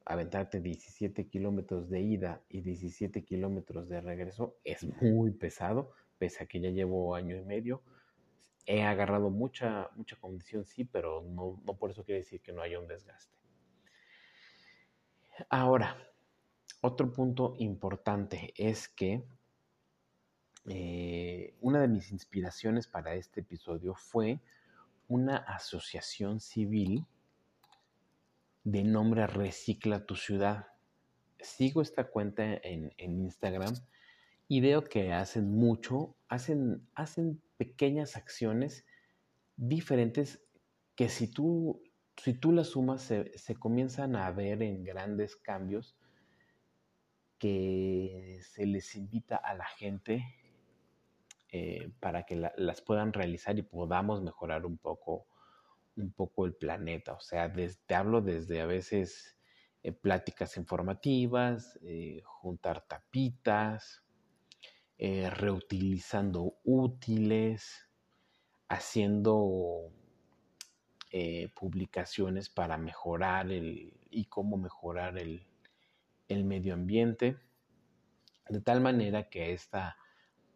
aventarte 0.08 0.60
17 0.60 1.28
kilómetros 1.28 1.90
de 1.90 2.00
ida 2.00 2.42
y 2.48 2.62
17 2.62 3.24
kilómetros 3.24 3.88
de 3.90 4.00
regreso 4.00 4.56
es 4.64 4.82
muy 5.02 5.32
pesado, 5.32 5.92
pese 6.16 6.42
a 6.44 6.46
que 6.46 6.60
ya 6.60 6.70
llevo 6.70 7.14
año 7.14 7.36
y 7.36 7.44
medio. 7.44 7.82
He 8.64 8.82
agarrado 8.82 9.28
mucha, 9.28 9.90
mucha 9.96 10.16
condición, 10.16 10.64
sí, 10.64 10.84
pero 10.84 11.22
no, 11.22 11.60
no 11.64 11.76
por 11.76 11.90
eso 11.90 12.04
quiere 12.04 12.20
decir 12.20 12.40
que 12.40 12.52
no 12.52 12.62
haya 12.62 12.80
un 12.80 12.88
desgaste. 12.88 13.36
Ahora, 15.50 15.96
otro 16.80 17.12
punto 17.12 17.54
importante 17.58 18.54
es 18.56 18.88
que 18.88 19.22
eh, 20.70 21.54
una 21.60 21.82
de 21.82 21.88
mis 21.88 22.12
inspiraciones 22.12 22.86
para 22.86 23.14
este 23.14 23.40
episodio 23.40 23.94
fue 23.94 24.40
una 25.06 25.36
asociación 25.36 26.40
civil 26.40 27.04
de 28.70 28.84
nombre 28.84 29.26
Recicla 29.26 30.04
tu 30.04 30.14
ciudad. 30.14 30.66
Sigo 31.40 31.80
esta 31.80 32.10
cuenta 32.10 32.44
en, 32.62 32.92
Instagram 32.98 33.74
y 34.46 34.60
veo 34.60 34.84
que 34.84 35.12
hacen 35.12 35.50
mucho, 35.50 36.16
hacen, 36.28 36.86
hacen 36.94 37.40
pequeñas 37.56 38.16
acciones 38.16 38.84
diferentes 39.56 40.42
que 40.96 41.08
si 41.08 41.28
tú, 41.28 41.82
si 42.16 42.34
tú 42.34 42.52
las 42.52 42.68
sumas 42.68 43.02
se, 43.02 43.36
se 43.38 43.54
comienzan 43.54 44.16
a 44.16 44.30
ver 44.32 44.62
en 44.62 44.84
grandes 44.84 45.36
cambios 45.36 45.96
que 47.38 48.40
se 48.42 48.66
les 48.66 48.94
invita 48.96 49.36
a 49.36 49.54
la 49.54 49.66
gente 49.66 50.24
eh, 51.50 51.90
para 52.00 52.24
que 52.24 52.36
las 52.56 52.82
puedan 52.82 53.14
realizar 53.14 53.58
y 53.58 53.62
podamos 53.62 54.22
mejorar 54.22 54.66
un 54.66 54.76
poco, 54.76 55.26
un 55.98 56.12
poco 56.12 56.46
el 56.46 56.54
planeta. 56.54 57.14
O 57.14 57.20
sea, 57.20 57.52
te 57.52 57.94
hablo 57.94 58.20
desde 58.20 58.60
a 58.60 58.66
veces 58.66 59.36
eh, 59.82 59.92
pláticas 59.92 60.56
informativas, 60.56 61.78
eh, 61.82 62.22
juntar 62.24 62.86
tapitas, 62.86 64.04
reutilizando 65.00 66.58
útiles, 66.64 67.88
haciendo 68.68 69.92
publicaciones 71.54 72.48
para 72.48 72.78
mejorar 72.78 73.52
el, 73.52 73.96
y 74.10 74.24
cómo 74.24 74.56
mejorar 74.56 75.16
el, 75.16 75.46
el 76.28 76.44
medio 76.44 76.74
ambiente, 76.74 77.38
de 78.48 78.60
tal 78.60 78.80
manera 78.80 79.28
que 79.28 79.52
esta 79.52 79.96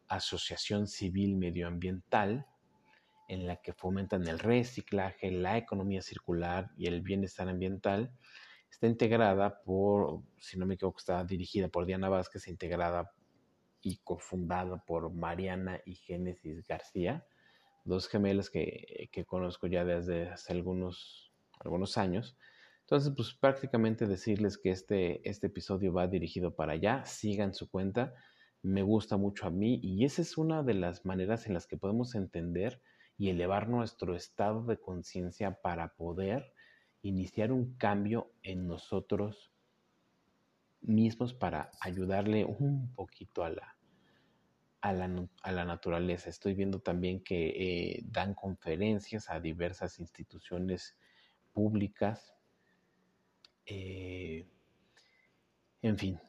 asociación 0.08 0.86
civil 0.86 1.36
medioambiental, 1.36 2.46
en 3.28 3.46
la 3.46 3.56
que 3.56 3.72
fomentan 3.72 4.26
el 4.26 4.38
reciclaje, 4.38 5.30
la 5.30 5.58
economía 5.58 6.02
circular 6.02 6.70
y 6.76 6.86
el 6.86 7.02
bienestar 7.02 7.48
ambiental, 7.48 8.12
está 8.70 8.86
integrada 8.86 9.62
por, 9.62 10.22
si 10.38 10.58
no 10.58 10.66
me 10.66 10.74
equivoco, 10.74 10.98
está 10.98 11.24
dirigida 11.24 11.68
por 11.68 11.86
Diana 11.86 12.08
Vázquez, 12.08 12.48
integrada 12.48 13.12
y 13.80 13.98
cofundada 13.98 14.84
por 14.84 15.12
Mariana 15.12 15.80
y 15.84 15.94
Génesis 15.94 16.66
García, 16.66 17.26
dos 17.84 18.08
gemelas 18.08 18.50
que, 18.50 19.08
que 19.12 19.24
conozco 19.24 19.66
ya 19.66 19.84
desde 19.84 20.28
hace 20.30 20.52
algunos, 20.52 21.32
algunos 21.60 21.98
años, 21.98 22.36
entonces, 22.92 23.12
pues 23.16 23.32
prácticamente 23.32 24.06
decirles 24.06 24.58
que 24.58 24.70
este, 24.70 25.26
este 25.26 25.46
episodio 25.46 25.92
va 25.92 26.08
dirigido 26.08 26.54
para 26.54 26.72
allá, 26.72 27.04
sigan 27.06 27.54
su 27.54 27.70
cuenta, 27.70 28.12
me 28.60 28.82
gusta 28.82 29.16
mucho 29.16 29.46
a 29.46 29.50
mí 29.50 29.80
y 29.82 30.04
esa 30.04 30.20
es 30.22 30.36
una 30.36 30.62
de 30.62 30.74
las 30.74 31.04
maneras 31.06 31.46
en 31.46 31.54
las 31.54 31.66
que 31.66 31.76
podemos 31.78 32.14
entender 32.14 32.82
y 33.22 33.30
elevar 33.30 33.68
nuestro 33.68 34.16
estado 34.16 34.64
de 34.64 34.80
conciencia 34.80 35.60
para 35.62 35.94
poder 35.94 36.52
iniciar 37.02 37.52
un 37.52 37.76
cambio 37.76 38.32
en 38.42 38.66
nosotros 38.66 39.52
mismos 40.80 41.32
para 41.32 41.70
ayudarle 41.80 42.44
un 42.44 42.92
poquito 42.96 43.44
a 43.44 43.50
la, 43.50 43.76
a 44.80 44.92
la, 44.92 45.64
naturaleza. 45.64 46.30
Estoy 46.30 46.54
viendo 46.54 46.80
también 46.80 47.22
que 47.22 47.50
eh, 47.50 48.02
dan 48.06 48.34
conferencias 48.34 49.30
a 49.30 49.38
diversas 49.38 50.00
instituciones 50.00 50.96
públicas 51.52 52.34
eh, 53.66 54.48
en 55.80 55.96
fin, 55.96 56.20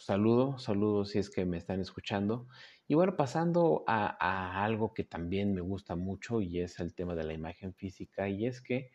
saludo, 0.00 0.58
saludo 0.58 1.04
si 1.04 1.18
es 1.18 1.30
que 1.30 1.44
me 1.44 1.58
están 1.58 1.80
escuchando. 1.80 2.46
Y 2.88 2.94
bueno, 2.94 3.16
pasando 3.16 3.84
a, 3.86 4.64
algo 4.64 4.94
que 4.94 5.04
también 5.04 5.54
me 5.54 5.60
gusta 5.60 5.94
mucho 5.94 6.40
y 6.40 6.60
es 6.60 6.80
el 6.80 6.94
tema 6.94 7.14
de 7.14 7.24
la 7.24 7.34
imagen 7.34 7.74
física, 7.74 8.28
y 8.28 8.46
es 8.46 8.60
que 8.60 8.90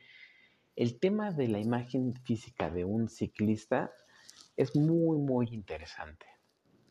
el 0.76 1.00
tema 1.00 1.32
de 1.32 1.48
la 1.48 1.60
imagen 1.60 2.14
física 2.16 2.70
de 2.70 2.84
un 2.84 3.08
ciclista 3.08 3.92
es 4.58 4.76
muy, 4.76 5.18
muy 5.18 5.48
interesante. 5.52 6.26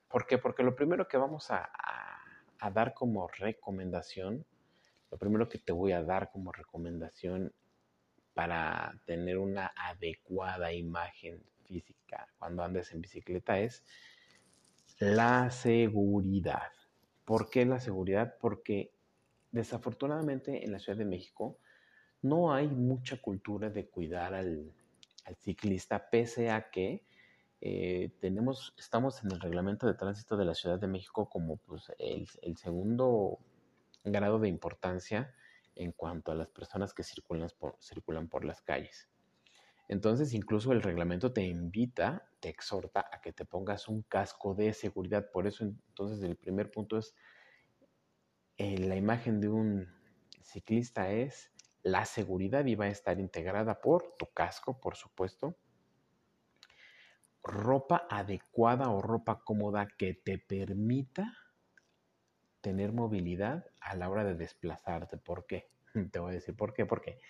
¿Por 0.09 0.27
qué? 0.27 0.39
Porque 0.39 0.63
lo 0.63 0.75
primero 0.77 1.09
que 1.09 1.17
vamos 1.17 1.51
a, 1.51 1.69
a 2.61 2.71
dar 2.71 2.95
como 2.95 3.29
recomendación, 3.29 4.47
lo 5.11 5.19
primero 5.19 5.49
que 5.49 5.59
te 5.59 5.73
voy 5.73 5.93
a 5.93 6.03
dar 6.03 6.31
como 6.31 6.53
recomendación 6.53 7.53
para 8.33 8.95
tener 9.07 9.39
una 9.39 9.73
adecuada 9.77 10.73
imagen 10.73 11.45
física 11.65 12.29
cuando 12.39 12.63
andes 12.63 12.93
en 12.93 13.01
bicicleta 13.01 13.59
es 13.59 13.85
la 14.99 15.51
seguridad. 15.51 16.73
¿Por 17.25 17.51
qué 17.51 17.65
la 17.65 17.81
seguridad? 17.81 18.37
Porque 18.41 18.93
desafortunadamente 19.51 20.65
en 20.65 20.73
la 20.73 20.79
Ciudad 20.79 20.99
de 20.99 21.05
México 21.05 21.59
no 22.23 22.53
hay 22.53 22.69
mucha 22.69 23.21
cultura 23.21 23.71
de 23.71 23.89
cuidar 23.89 24.35
al, 24.35 24.73
ciclista, 25.39 26.11
pese 26.11 26.51
a 26.51 26.71
que 26.71 27.03
eh, 27.61 28.11
tenemos, 28.21 28.75
estamos 28.79 29.25
en 29.25 29.33
el 29.33 29.41
reglamento 29.41 29.87
de 29.87 29.95
tránsito 29.95 30.37
de 30.37 30.45
la 30.45 30.55
Ciudad 30.55 30.79
de 30.79 30.87
México 30.87 31.31
como 31.31 31.57
pues, 31.57 31.91
el, 31.99 32.29
segundo 32.59 33.39
grado 34.05 34.39
de 34.39 34.49
importancia 34.49 35.35
en 35.75 35.93
cuanto 35.93 36.31
a 36.31 36.35
las 36.35 36.49
personas 36.49 36.93
que 36.93 37.03
circulan 37.03 38.29
por 38.29 38.45
las 38.45 38.61
calles. 38.61 39.09
Entonces, 39.89 40.33
incluso 40.33 40.73
el 40.73 40.83
reglamento 40.83 41.33
te 41.33 41.43
invita, 41.43 42.31
te 42.41 42.49
exhorta 42.49 43.07
a 43.13 43.21
que 43.21 43.33
te 43.33 43.45
pongas 43.45 43.89
un 43.89 44.03
casco 44.03 44.55
de 44.55 44.73
seguridad. 44.73 45.31
Por 45.31 45.47
eso, 45.47 45.65
entonces, 45.65 46.23
el 46.23 46.37
primer 46.37 46.71
punto 46.71 46.99
es, 46.99 47.15
eh, 48.57 48.79
la 48.79 48.97
imagen 48.97 49.41
de 49.41 49.49
un 49.49 49.89
ciclista 50.43 51.11
es 51.11 51.53
la 51.83 52.05
seguridad 52.07 52.65
y 52.65 52.77
va 52.77 52.87
a 52.87 52.89
estar 52.89 53.21
integrada 53.21 53.81
por 53.81 54.17
tu 54.19 54.27
casco, 54.33 54.81
por 54.81 54.97
supuesto, 54.97 55.57
ropa 57.43 58.07
adecuada 58.09 58.89
o 58.89 59.03
ropa 59.03 59.45
cómoda 59.45 59.87
que 59.99 60.15
te 60.15 60.39
permita 60.39 61.31
tener 62.63 62.93
movilidad 62.93 63.67
a 63.83 63.95
la 63.95 64.09
hora 64.09 64.25
de 64.25 64.35
desplazarte. 64.35 65.19
¿Por 65.19 65.47
qué? 65.47 65.69
Te 66.11 66.19
voy 66.19 66.31
a 66.31 66.35
decir 66.35 66.57
por 66.57 66.73
qué. 66.73 66.87
Porque 66.87 67.21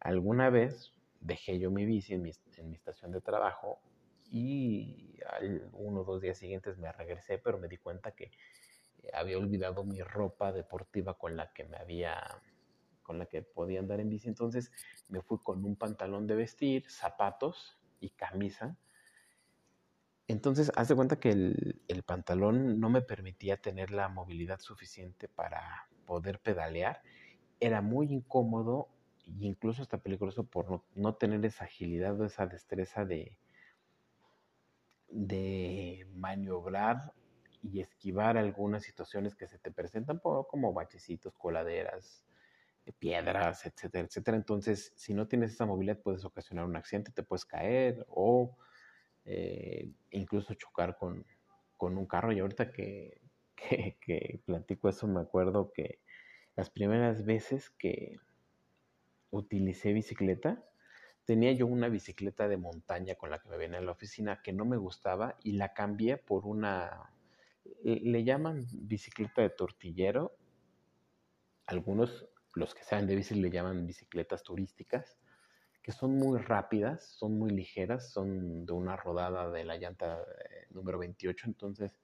alguna 0.00 0.48
vez 0.48 0.94
dejé 1.20 1.58
yo 1.58 1.70
mi 1.70 1.84
bici 1.84 2.14
en 2.14 2.22
mi, 2.22 2.30
estación 2.30 3.12
de 3.12 3.20
trabajo 3.20 3.80
y 4.30 5.18
al 5.26 5.68
uno 5.72 6.00
o 6.00 6.04
dos 6.04 6.20
días 6.20 6.38
siguientes 6.38 6.78
me 6.78 6.92
regresé, 6.92 7.38
pero 7.38 7.58
me 7.58 7.68
di 7.68 7.78
cuenta 7.78 8.12
que 8.12 8.30
había 9.12 9.38
olvidado 9.38 9.84
mi 9.84 10.02
ropa 10.02 10.52
deportiva 10.52 11.16
con 11.16 11.36
la 11.36 11.52
que 11.52 11.64
me 11.64 11.76
había 11.76 12.22
con 13.02 13.18
la 13.18 13.24
que 13.24 13.40
podía 13.40 13.80
andar 13.80 14.00
en 14.00 14.10
bici. 14.10 14.28
Entonces 14.28 14.70
me 15.08 15.22
fui 15.22 15.38
con 15.42 15.64
un 15.64 15.76
pantalón 15.76 16.26
de 16.26 16.34
vestir, 16.34 16.90
zapatos 16.90 17.78
y 18.00 18.10
camisa 18.10 18.76
entonces, 20.28 20.70
haz 20.76 20.92
cuenta 20.92 21.18
que 21.18 21.30
el, 21.30 22.02
pantalón 22.04 22.78
no 22.78 22.90
me 22.90 23.00
permitía 23.00 23.56
tener 23.56 23.90
la 23.90 24.10
movilidad 24.10 24.60
suficiente 24.60 25.26
para 25.26 25.88
poder 26.06 26.38
pedalear. 26.38 27.00
Era 27.60 27.80
muy 27.80 28.12
incómodo 28.12 28.88
incluso 29.38 29.82
hasta 29.82 29.98
peligroso 29.98 30.44
por 30.44 30.84
no, 30.94 31.14
tener 31.14 31.44
esa 31.44 31.64
agilidad 31.64 32.20
o 32.20 32.24
esa 32.24 32.46
destreza 32.46 33.04
de, 33.04 33.38
de 35.10 36.06
maniobrar 36.14 37.12
y 37.62 37.80
esquivar 37.80 38.36
algunas 38.36 38.84
situaciones 38.84 39.34
que 39.34 39.48
se 39.48 39.58
te 39.58 39.70
presentan 39.70 40.20
como 40.20 40.72
bachecitos, 40.72 41.34
coladeras, 41.36 42.22
eh, 42.86 42.92
piedras, 42.98 43.66
etcétera, 43.66 44.06
etcétera. 44.06 44.36
Entonces, 44.36 44.92
si 44.96 45.14
no 45.14 45.28
tienes 45.28 45.52
esa 45.52 45.66
movilidad, 45.66 46.00
puedes 46.00 46.24
ocasionar 46.24 46.64
un 46.64 46.76
accidente, 46.76 47.12
te 47.12 47.22
puedes 47.22 47.44
caer 47.44 48.06
o 48.08 48.56
eh, 49.24 49.90
incluso 50.10 50.54
chocar 50.54 50.96
con, 50.96 51.24
un 51.78 52.06
carro. 52.06 52.32
Y 52.32 52.40
ahorita 52.40 52.70
que, 52.72 53.20
que, 53.56 54.40
platico 54.46 54.88
eso, 54.88 55.06
me 55.06 55.20
acuerdo 55.20 55.72
que 55.72 56.00
las 56.56 56.70
primeras 56.70 57.24
veces 57.24 57.70
que 57.70 58.16
utilicé 59.30 59.92
bicicleta, 59.92 60.64
tenía 61.24 61.52
yo 61.52 61.66
una 61.66 61.88
bicicleta 61.88 62.48
de 62.48 62.56
montaña 62.56 63.14
con 63.14 63.30
la 63.30 63.38
que 63.38 63.48
me 63.48 63.56
venía 63.56 63.78
a 63.78 63.82
la 63.82 63.92
oficina 63.92 64.42
que 64.42 64.52
no 64.52 64.64
me 64.64 64.76
gustaba 64.76 65.36
y 65.42 65.52
la 65.52 65.74
cambié 65.74 66.16
por 66.16 66.46
una, 66.46 67.10
le 67.82 68.24
llaman 68.24 68.66
bicicleta 68.72 69.42
de 69.42 69.50
tortillero. 69.50 70.36
Algunos, 71.66 72.28
los 72.54 72.74
que 72.74 72.82
saben 72.82 73.06
de 73.06 73.16
bici, 73.16 73.34
le 73.34 73.50
llaman 73.50 73.86
bicicletas 73.86 74.42
turísticas 74.42 75.18
que 75.88 75.92
son 75.92 76.18
muy 76.18 76.38
rápidas, 76.38 77.02
son 77.16 77.38
muy 77.38 77.48
ligeras, 77.48 78.12
son 78.12 78.66
de 78.66 78.74
una 78.74 78.94
rodada 78.94 79.50
de 79.50 79.64
la 79.64 79.78
llanta 79.78 80.20
eh, 80.20 80.66
número 80.68 80.98
28, 80.98 81.46
entonces 81.46 81.98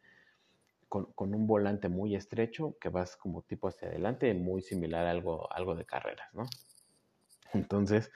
con, 0.88 1.34
un 1.34 1.46
volante 1.46 1.90
muy 1.90 2.16
estrecho 2.16 2.78
que 2.80 2.88
vas 2.88 3.14
como 3.16 3.42
tipo 3.42 3.68
hacia 3.68 3.88
adelante, 3.88 4.32
muy 4.32 4.62
similar 4.62 5.04
a 5.04 5.10
algo, 5.10 5.52
algo 5.52 5.74
de 5.74 5.84
carreras, 5.84 6.32
¿no? 6.32 6.46
Entonces 7.54 8.10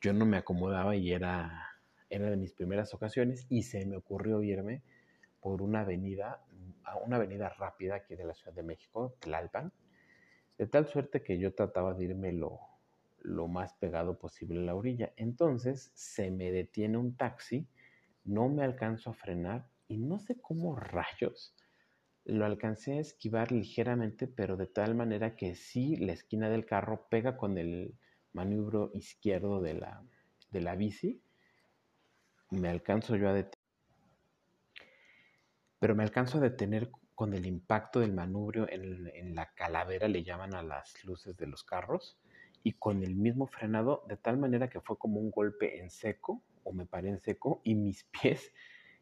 yo 0.00 0.12
no 0.12 0.24
me 0.24 0.36
acomodaba 0.36 0.96
y 0.96 1.12
era, 1.12 1.68
era 2.08 2.30
de 2.30 2.36
mis 2.36 2.52
primeras 2.52 2.94
ocasiones 2.94 3.46
y 3.48 3.62
se 3.62 3.84
me 3.86 3.96
ocurrió 3.96 4.42
irme 4.42 4.82
por 5.40 5.62
una 5.62 5.80
avenida, 5.80 6.44
una 7.04 7.16
avenida 7.16 7.48
rápida 7.50 7.96
aquí 7.96 8.16
de 8.16 8.24
la 8.24 8.34
Ciudad 8.34 8.54
de 8.54 8.62
México, 8.62 9.16
Tlalpan, 9.20 9.72
de 10.58 10.66
tal 10.66 10.86
suerte 10.86 11.22
que 11.22 11.38
yo 11.38 11.54
trataba 11.54 11.94
de 11.94 12.04
irme 12.04 12.32
lo, 12.32 12.60
lo 13.18 13.48
más 13.48 13.74
pegado 13.74 14.18
posible 14.18 14.60
a 14.60 14.64
la 14.64 14.74
orilla. 14.74 15.12
Entonces 15.16 15.90
se 15.94 16.30
me 16.30 16.50
detiene 16.50 16.98
un 16.98 17.16
taxi, 17.16 17.68
no 18.24 18.48
me 18.48 18.64
alcanzo 18.64 19.10
a 19.10 19.14
frenar 19.14 19.68
y 19.88 19.98
no 19.98 20.18
sé 20.18 20.40
cómo 20.40 20.76
rayos 20.76 21.54
lo 22.26 22.44
alcancé 22.44 22.94
a 22.94 23.00
esquivar 23.00 23.52
ligeramente, 23.52 24.26
pero 24.26 24.56
de 24.56 24.66
tal 24.66 24.96
manera 24.96 25.36
que 25.36 25.54
sí 25.54 25.96
la 25.96 26.12
esquina 26.12 26.50
del 26.50 26.66
carro 26.66 27.06
pega 27.08 27.36
con 27.36 27.56
el 27.56 27.94
maniobro 28.36 28.90
izquierdo 28.94 29.60
de 29.60 29.74
la, 29.74 30.02
de 30.50 30.60
la 30.60 30.76
bici. 30.76 31.20
Me 32.50 32.68
alcanzo 32.68 33.16
yo 33.16 33.28
a 33.28 33.32
detener. 33.32 33.66
Pero 35.78 35.94
me 35.94 36.04
alcanzo 36.04 36.38
a 36.38 36.42
detener 36.42 36.90
con 37.14 37.34
el 37.34 37.46
impacto 37.46 38.00
del 38.00 38.12
manubrio 38.12 38.68
en, 38.70 39.10
en 39.14 39.34
la 39.34 39.52
calavera, 39.54 40.06
le 40.06 40.22
llaman 40.22 40.54
a 40.54 40.62
las 40.62 41.02
luces 41.04 41.36
de 41.36 41.46
los 41.46 41.64
carros 41.64 42.18
y 42.62 42.72
con 42.72 43.02
el 43.02 43.14
mismo 43.14 43.46
frenado, 43.46 44.04
de 44.08 44.16
tal 44.16 44.38
manera 44.38 44.68
que 44.68 44.80
fue 44.80 44.98
como 44.98 45.20
un 45.20 45.30
golpe 45.30 45.80
en 45.80 45.88
seco, 45.88 46.42
o 46.64 46.72
me 46.72 46.84
paré 46.84 47.10
en 47.10 47.20
seco, 47.20 47.60
y 47.64 47.74
mis 47.74 48.04
pies 48.20 48.52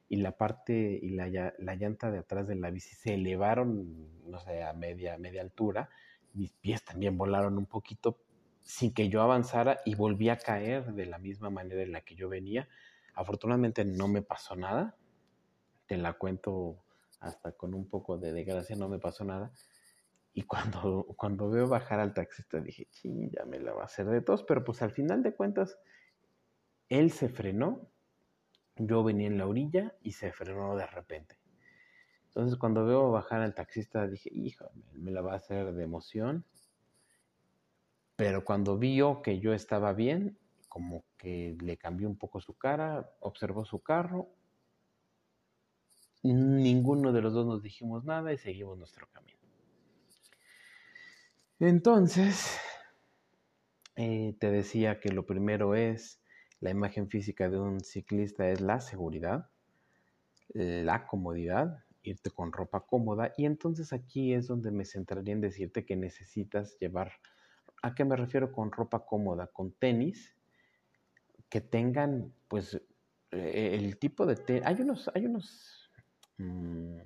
y 0.08 0.16
la 0.16 0.36
parte 0.36 1.00
y 1.02 1.10
la, 1.10 1.28
llanta 1.28 2.10
de 2.10 2.18
atrás 2.18 2.46
de 2.46 2.56
la 2.56 2.70
bici 2.70 2.94
se 2.94 3.14
elevaron, 3.14 4.30
no 4.30 4.38
sé, 4.38 4.62
a 4.62 4.72
media, 4.74 5.16
media 5.18 5.40
altura. 5.42 5.88
Mis 6.34 6.52
pies 6.52 6.84
también 6.84 7.16
volaron 7.16 7.56
un 7.56 7.66
poquito 7.66 8.18
sin 8.64 8.94
que 8.94 9.08
yo 9.08 9.22
avanzara 9.22 9.80
y 9.84 9.94
volví 9.94 10.30
a 10.30 10.38
caer 10.38 10.94
de 10.94 11.06
la 11.06 11.18
misma 11.18 11.50
manera 11.50 11.82
en 11.82 11.92
la 11.92 12.00
que 12.00 12.14
yo 12.16 12.28
venía. 12.28 12.68
Afortunadamente 13.14 13.84
no 13.84 14.08
me 14.08 14.22
pasó 14.22 14.56
nada. 14.56 14.96
Te 15.86 15.98
la 15.98 16.14
cuento 16.14 16.82
hasta 17.20 17.52
con 17.52 17.74
un 17.74 17.88
poco 17.88 18.18
de 18.18 18.32
desgracia, 18.32 18.74
no 18.74 18.88
me 18.88 18.98
pasó 18.98 19.24
nada. 19.24 19.52
Y 20.32 20.42
cuando, 20.42 21.06
cuando 21.16 21.50
veo 21.50 21.68
bajar 21.68 22.00
al 22.00 22.14
taxista 22.14 22.60
dije, 22.60 22.88
ching, 22.90 23.30
ya 23.30 23.44
me 23.44 23.60
la 23.60 23.72
va 23.72 23.82
a 23.82 23.86
hacer 23.86 24.06
de 24.06 24.22
tos, 24.22 24.42
pero 24.42 24.64
pues 24.64 24.82
al 24.82 24.90
final 24.90 25.22
de 25.22 25.34
cuentas, 25.34 25.78
él 26.88 27.10
se 27.10 27.28
frenó, 27.28 27.90
yo 28.76 29.04
venía 29.04 29.28
en 29.28 29.38
la 29.38 29.46
orilla 29.46 29.94
y 30.02 30.12
se 30.12 30.32
frenó 30.32 30.74
de 30.74 30.86
repente. 30.86 31.38
Entonces 32.26 32.58
cuando 32.58 32.84
veo 32.84 33.12
bajar 33.12 33.42
al 33.42 33.54
taxista 33.54 34.08
dije, 34.08 34.30
hijo, 34.32 34.70
me 34.94 35.12
la 35.12 35.20
va 35.20 35.34
a 35.34 35.36
hacer 35.36 35.72
de 35.72 35.84
emoción. 35.84 36.44
Pero 38.16 38.44
cuando 38.44 38.78
vio 38.78 39.22
que 39.22 39.40
yo 39.40 39.52
estaba 39.52 39.92
bien, 39.92 40.38
como 40.68 41.04
que 41.16 41.56
le 41.60 41.76
cambió 41.76 42.08
un 42.08 42.16
poco 42.16 42.40
su 42.40 42.54
cara, 42.54 43.10
observó 43.20 43.64
su 43.64 43.80
carro. 43.80 44.28
Ninguno 46.22 47.12
de 47.12 47.20
los 47.20 47.34
dos 47.34 47.46
nos 47.46 47.62
dijimos 47.62 48.04
nada 48.04 48.32
y 48.32 48.38
seguimos 48.38 48.78
nuestro 48.78 49.06
camino. 49.12 49.38
Entonces, 51.60 52.58
eh, 53.96 54.34
te 54.40 54.50
decía 54.50 55.00
que 55.00 55.10
lo 55.10 55.26
primero 55.26 55.74
es 55.74 56.20
la 56.60 56.70
imagen 56.70 57.08
física 57.08 57.48
de 57.48 57.60
un 57.60 57.80
ciclista 57.80 58.48
es 58.48 58.60
la 58.60 58.80
seguridad, 58.80 59.50
la 60.48 61.06
comodidad, 61.06 61.84
irte 62.02 62.30
con 62.30 62.52
ropa 62.52 62.86
cómoda 62.86 63.32
y 63.36 63.44
entonces 63.44 63.92
aquí 63.92 64.32
es 64.32 64.46
donde 64.46 64.70
me 64.70 64.84
centraría 64.84 65.34
en 65.34 65.40
decirte 65.40 65.84
que 65.84 65.96
necesitas 65.96 66.78
llevar, 66.78 67.12
¿a 67.84 67.94
qué 67.94 68.04
me 68.04 68.16
refiero 68.16 68.50
con 68.50 68.72
ropa 68.72 69.04
cómoda? 69.04 69.48
Con 69.48 69.72
tenis 69.72 70.34
que 71.50 71.60
tengan 71.60 72.32
pues 72.48 72.80
eh, 73.30 73.74
el 73.74 73.98
tipo 73.98 74.24
de 74.24 74.36
tenis, 74.36 74.66
hay 74.66 74.80
unos, 74.80 75.10
hay 75.14 75.26
unos... 75.26 75.90
Mm, 76.38 76.98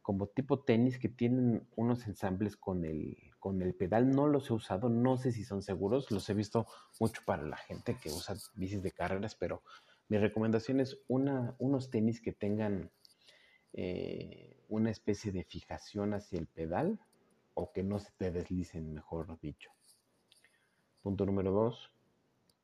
como 0.00 0.26
tipo 0.26 0.60
tenis 0.60 0.98
que 0.98 1.08
tienen 1.08 1.66
unos 1.76 2.06
ensambles 2.06 2.56
con 2.56 2.84
el, 2.84 3.16
con 3.38 3.62
el 3.62 3.74
pedal. 3.74 4.10
No 4.10 4.26
los 4.28 4.50
he 4.50 4.54
usado, 4.54 4.88
no 4.88 5.16
sé 5.16 5.32
si 5.32 5.44
son 5.44 5.62
seguros, 5.62 6.10
los 6.10 6.28
he 6.28 6.34
visto 6.34 6.66
mucho 7.00 7.22
para 7.24 7.42
la 7.42 7.56
gente 7.56 7.96
que 8.02 8.10
usa 8.10 8.36
bicis 8.54 8.82
de 8.82 8.92
carreras, 8.92 9.34
pero 9.34 9.62
mi 10.08 10.18
recomendación 10.18 10.80
es 10.80 10.98
una, 11.08 11.54
unos 11.58 11.90
tenis 11.90 12.20
que 12.20 12.32
tengan 12.32 12.90
eh, 13.72 14.62
una 14.68 14.90
especie 14.90 15.32
de 15.32 15.44
fijación 15.44 16.12
hacia 16.12 16.38
el 16.38 16.48
pedal 16.48 17.00
o 17.54 17.72
que 17.72 17.82
no 17.82 17.98
se 17.98 18.12
te 18.12 18.30
deslicen, 18.30 18.92
mejor 18.92 19.38
dicho. 19.40 19.70
Punto 21.02 21.26
número 21.26 21.52
dos, 21.52 21.90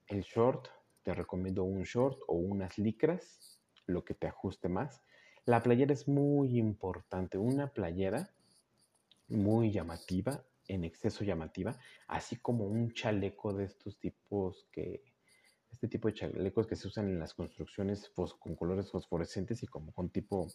el 0.08 0.22
short. 0.22 0.68
Te 1.02 1.14
recomiendo 1.14 1.64
un 1.64 1.84
short 1.84 2.20
o 2.26 2.34
unas 2.34 2.76
licras, 2.78 3.58
lo 3.86 4.04
que 4.04 4.14
te 4.14 4.26
ajuste 4.26 4.68
más. 4.68 5.02
La 5.46 5.62
playera 5.62 5.94
es 5.94 6.06
muy 6.06 6.58
importante. 6.58 7.38
Una 7.38 7.72
playera 7.72 8.30
muy 9.28 9.72
llamativa, 9.72 10.44
en 10.68 10.84
exceso 10.84 11.24
llamativa, 11.24 11.78
así 12.06 12.36
como 12.36 12.66
un 12.66 12.92
chaleco 12.92 13.52
de 13.52 13.64
estos 13.64 13.98
tipos 13.98 14.68
que, 14.70 15.02
este 15.70 15.88
tipo 15.88 16.08
de 16.08 16.14
chalecos 16.14 16.66
que 16.66 16.76
se 16.76 16.88
usan 16.88 17.08
en 17.08 17.18
las 17.18 17.34
construcciones 17.34 18.12
con 18.38 18.56
colores 18.56 18.90
fosforescentes 18.90 19.62
y 19.62 19.66
como 19.66 19.92
con 19.92 20.10
tipo 20.10 20.48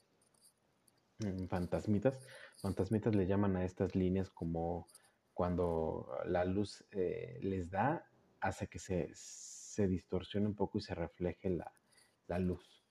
fantasmitas. 1.50 2.20
Fantasmitas 2.58 3.16
le 3.16 3.28
llaman 3.28 3.56
a 3.56 3.66
estas 3.66 3.96
líneas 3.96 4.30
como 4.30 4.88
cuando 5.34 6.08
la 6.26 6.46
luz 6.46 6.86
eh, 6.92 7.40
les 7.42 7.70
da, 7.70 8.10
hace 8.40 8.68
que 8.68 8.80
se, 8.80 9.10
se, 9.14 9.88
distorsione 9.88 10.48
un 10.48 10.56
poco 10.56 10.78
y 10.78 10.82
se 10.82 10.96
refleje 10.96 11.50
la, 11.50 11.72
la 12.28 12.40
luz. 12.40 12.86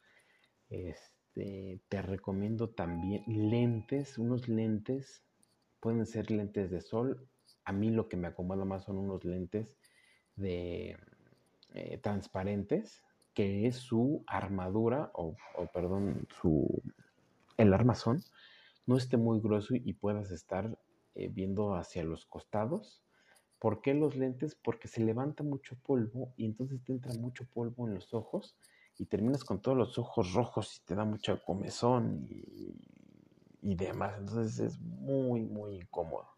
Este, 0.68 1.80
te 1.88 2.02
recomiendo 2.02 2.70
también 2.70 3.24
lentes, 3.26 4.18
unos 4.18 4.48
lentes, 4.48 5.24
pueden 5.80 6.06
ser 6.06 6.30
lentes 6.30 6.70
de 6.70 6.80
sol. 6.80 7.28
A 7.64 7.72
mí 7.72 7.90
lo 7.90 8.08
que 8.08 8.16
me 8.16 8.28
acomoda 8.28 8.64
más 8.64 8.84
son 8.84 8.98
unos 8.98 9.24
lentes 9.24 9.74
de 10.36 10.96
eh, 11.74 11.98
transparentes, 11.98 13.02
que 13.32 13.66
es 13.66 13.76
su 13.76 14.22
armadura, 14.26 15.10
o, 15.14 15.36
perdón, 15.72 16.26
su, 16.40 16.82
el 17.56 17.72
armazón, 17.72 18.22
no 18.86 18.96
esté 18.96 19.16
muy 19.16 19.40
grueso 19.40 19.74
y 19.74 19.92
puedas 19.94 20.30
estar 20.30 20.78
eh, 21.14 21.28
viendo 21.28 21.74
hacia 21.74 22.04
los 22.04 22.26
costados. 22.26 23.02
¿Por 23.58 23.80
qué 23.80 23.94
los 23.94 24.16
lentes? 24.16 24.54
Porque 24.56 24.88
se 24.88 25.02
levanta 25.02 25.42
mucho 25.42 25.76
polvo 25.76 26.34
y 26.36 26.44
entonces 26.44 26.82
te 26.84 26.92
entra 26.92 27.14
mucho 27.14 27.46
polvo 27.46 27.86
en 27.86 27.94
los 27.94 28.12
ojos 28.12 28.56
y 28.98 29.06
terminas 29.06 29.44
con 29.44 29.60
todos 29.60 29.76
los 29.76 29.98
ojos 29.98 30.32
rojos 30.34 30.76
y 30.76 30.84
te 30.84 30.94
da 30.94 31.04
mucha 31.04 31.36
comezón 31.42 32.26
y, 32.28 33.74
demás. 33.74 34.16
Entonces 34.18 34.58
es 34.58 34.80
muy, 34.80 35.42
muy 35.42 35.76
incómodo. 35.76 36.28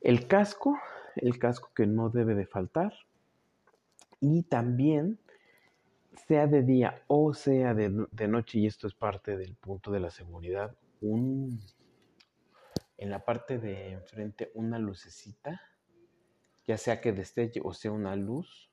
El 0.00 0.26
casco, 0.26 0.78
el 1.16 1.38
casco 1.38 1.70
que 1.74 1.86
no 1.86 2.10
debe 2.10 2.34
de 2.34 2.46
faltar. 2.46 2.92
Y 4.20 4.42
también, 4.42 5.18
sea 6.26 6.46
de 6.46 6.62
día 6.62 7.02
o 7.06 7.34
sea 7.34 7.74
de, 7.74 8.06
de 8.10 8.28
noche, 8.28 8.58
y 8.58 8.66
esto 8.66 8.86
es 8.86 8.94
parte 8.94 9.36
del 9.36 9.54
punto 9.56 9.90
de 9.90 10.00
la 10.00 10.10
seguridad, 10.10 10.76
un, 11.00 11.60
en 12.98 13.10
la 13.10 13.24
parte 13.24 13.58
de 13.58 13.92
enfrente 13.92 14.50
una 14.54 14.78
lucecita, 14.78 15.60
ya 16.66 16.78
sea 16.78 17.00
que 17.00 17.12
destelle 17.12 17.60
o 17.64 17.72
sea 17.72 17.92
una 17.92 18.14
luz, 18.16 18.72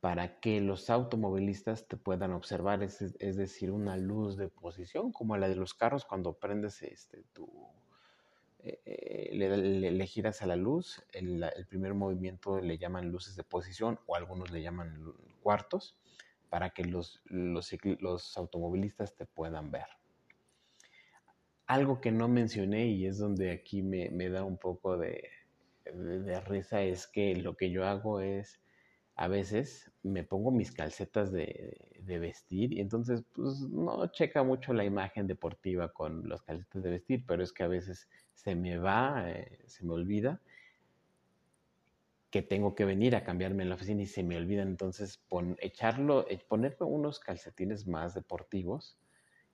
para 0.00 0.38
que 0.38 0.60
los 0.60 0.90
automovilistas 0.90 1.88
te 1.88 1.96
puedan 1.96 2.32
observar, 2.32 2.82
es, 2.82 3.18
decir, 3.18 3.72
una 3.72 3.96
luz 3.96 4.36
de 4.36 4.48
posición, 4.48 5.12
como 5.12 5.36
la 5.36 5.48
de 5.48 5.56
los 5.56 5.74
carros 5.74 6.04
cuando 6.04 6.34
prendes 6.34 6.82
este, 6.82 7.24
tu, 7.32 7.48
eh, 8.60 8.80
eh, 8.84 9.30
le, 9.34 10.06
giras 10.06 10.42
a 10.42 10.46
la 10.46 10.54
luz, 10.54 11.04
el, 11.12 11.44
primer 11.68 11.94
movimiento 11.94 12.60
le 12.60 12.78
llaman 12.78 13.10
luces 13.10 13.34
de 13.34 13.42
posición 13.42 13.98
o 14.06 14.14
algunos 14.14 14.52
le 14.52 14.62
llaman 14.62 15.12
cuartos, 15.42 15.96
para 16.48 16.70
que 16.70 16.84
los, 16.84 17.22
los, 17.26 18.36
automovilistas 18.36 19.14
te 19.14 19.26
puedan 19.26 19.70
ver. 19.70 19.86
Algo 21.66 22.00
que 22.00 22.10
no 22.10 22.28
mencioné 22.28 22.86
y 22.88 23.06
es 23.06 23.18
donde 23.18 23.50
aquí 23.50 23.82
me, 23.82 24.28
da 24.30 24.44
un 24.44 24.56
poco 24.56 24.96
de, 24.96 25.28
de, 25.84 26.40
risa 26.40 26.82
es 26.82 27.06
que 27.06 27.36
lo 27.36 27.56
que 27.56 27.70
yo 27.70 27.86
hago 27.86 28.20
es 28.20 28.60
a 29.16 29.26
veces 29.26 29.90
me 30.02 30.22
pongo 30.22 30.50
mis 30.50 30.70
calcetas 30.70 31.32
de, 31.32 31.76
de, 32.00 32.18
vestir 32.20 32.72
y 32.72 32.80
entonces 32.80 33.24
pues 33.34 33.60
no 33.62 34.06
checa 34.12 34.44
mucho 34.44 34.72
la 34.72 34.84
imagen 34.84 35.26
deportiva 35.26 35.92
con 35.92 36.28
los 36.28 36.42
calcetas 36.42 36.82
de 36.84 36.90
vestir, 36.90 37.24
pero 37.26 37.42
es 37.42 37.52
que 37.52 37.64
a 37.64 37.68
veces 37.68 38.08
se 38.32 38.54
me 38.54 38.78
va, 38.78 39.28
eh, 39.28 39.58
se 39.66 39.84
me 39.84 39.92
olvida 39.92 40.40
que 42.30 42.42
tengo 42.42 42.74
que 42.74 42.84
venir 42.84 43.16
a 43.16 43.24
cambiarme 43.24 43.62
en 43.62 43.70
la 43.70 43.76
oficina 43.76 44.02
y 44.02 44.06
se 44.06 44.22
me 44.22 44.36
olvida 44.36 44.62
entonces 44.62 45.22
echarlo, 45.58 46.28
eh, 46.28 46.38
ponerme 46.46 46.86
unos 46.86 47.20
calcetines 47.20 47.86
más 47.86 48.14
deportivos. 48.14 48.98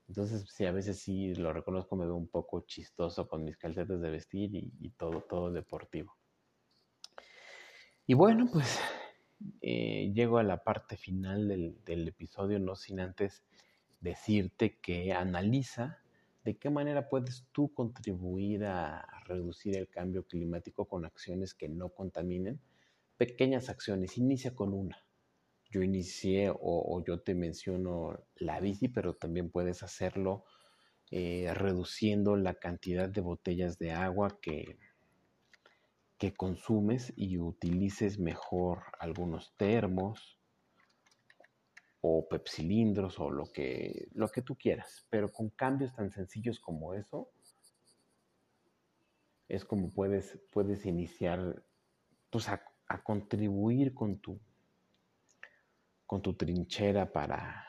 Entonces, 0.09 0.47
sí, 0.51 0.67
a 0.67 0.73
veces 0.73 0.99
sí 0.99 1.35
lo 1.35 1.53
reconozco, 1.53 1.97
me 1.97 2.05
veo 2.05 2.17
un 2.17 2.29
poco 2.29 2.61
chistoso 2.67 3.29
con 3.29 3.45
mis 3.45 3.57
calcetas 3.57 4.01
de 4.01 4.11
vestir 4.11 4.51
y, 4.55 4.91
todo, 4.91 5.23
todo 5.23 5.53
deportivo. 5.53 6.17
Y 8.07 8.15
bueno, 8.15 8.49
pues 8.53 8.79
eh, 9.63 10.13
llego 10.13 10.39
a 10.39 10.43
la 10.43 10.63
parte 10.63 10.97
final 10.97 11.49
del, 11.49 11.83
del 11.85 12.07
episodio, 12.09 12.59
no 12.59 12.77
sin 12.77 13.01
antes 13.01 13.45
decirte 14.01 14.79
que 14.79 15.15
analiza 15.15 16.04
de 16.45 16.57
qué 16.57 16.69
manera 16.69 17.09
puedes 17.09 17.47
tú 17.53 17.73
contribuir 17.73 18.67
a 18.67 19.07
reducir 19.27 19.77
el 19.77 19.89
cambio 19.89 20.27
climático 20.27 20.87
con 20.87 21.07
acciones 21.07 21.55
que 21.55 21.69
no 21.69 21.89
contaminen. 21.89 22.61
Pequeñas 23.17 23.71
acciones, 23.71 24.19
inicia 24.19 24.55
con 24.55 24.75
una. 24.75 24.99
Yo 25.71 25.83
inicié 25.83 26.53
o, 26.55 27.03
yo 27.05 27.21
te 27.21 27.35
menciono 27.35 28.21
la 28.37 28.61
bici, 28.61 28.89
pero 28.89 29.15
también 29.15 29.51
puedes 29.51 29.83
hacerlo 29.83 30.45
eh, 31.11 31.53
reduciendo 31.55 32.37
la 32.37 32.55
cantidad 32.55 33.09
de 33.09 33.23
botellas 33.23 33.79
de 33.79 33.93
agua 33.93 34.39
que, 34.41 34.79
que 36.19 36.35
consumes 36.35 37.13
y 37.17 37.39
utilices 37.39 38.19
mejor 38.19 38.85
algunos 38.99 39.55
termos, 39.57 40.39
o 42.07 42.29
pepsilindros 42.29 43.19
o 43.19 43.31
lo 43.31 43.51
que, 43.51 44.09
lo 44.13 44.29
que 44.29 44.43
tú 44.43 44.57
quieras, 44.57 45.07
pero 45.09 45.33
con 45.33 45.49
cambios 45.49 45.95
tan 45.95 46.11
sencillos 46.11 46.61
como 46.61 46.93
eso, 46.93 47.31
es 49.49 49.65
como 49.65 49.91
puedes, 49.91 50.39
puedes 50.53 50.85
iniciar 50.85 51.65
pues, 52.29 52.51
a, 52.51 52.63
contribuir 53.03 53.95
con 53.95 54.19
tu, 54.19 54.39
con 56.05 56.21
tu 56.21 56.35
trinchera 56.35 57.11
para 57.11 57.67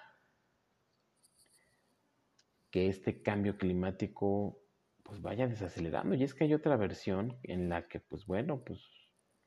que 2.69 2.89
este 2.89 3.21
cambio 3.21 3.58
climático 3.58 4.60
pues 5.02 5.21
vaya 5.21 5.48
desacelerando. 5.48 6.13
Y 6.13 6.24
es 6.24 6.34
que 6.34 6.43
hay 6.43 6.54
otra 6.54 6.76
versión 6.76 7.39
en 7.43 7.69
la 7.69 7.88
que, 7.88 8.02
pues 8.02 8.26
bueno, 8.26 8.62
pues 8.65 8.82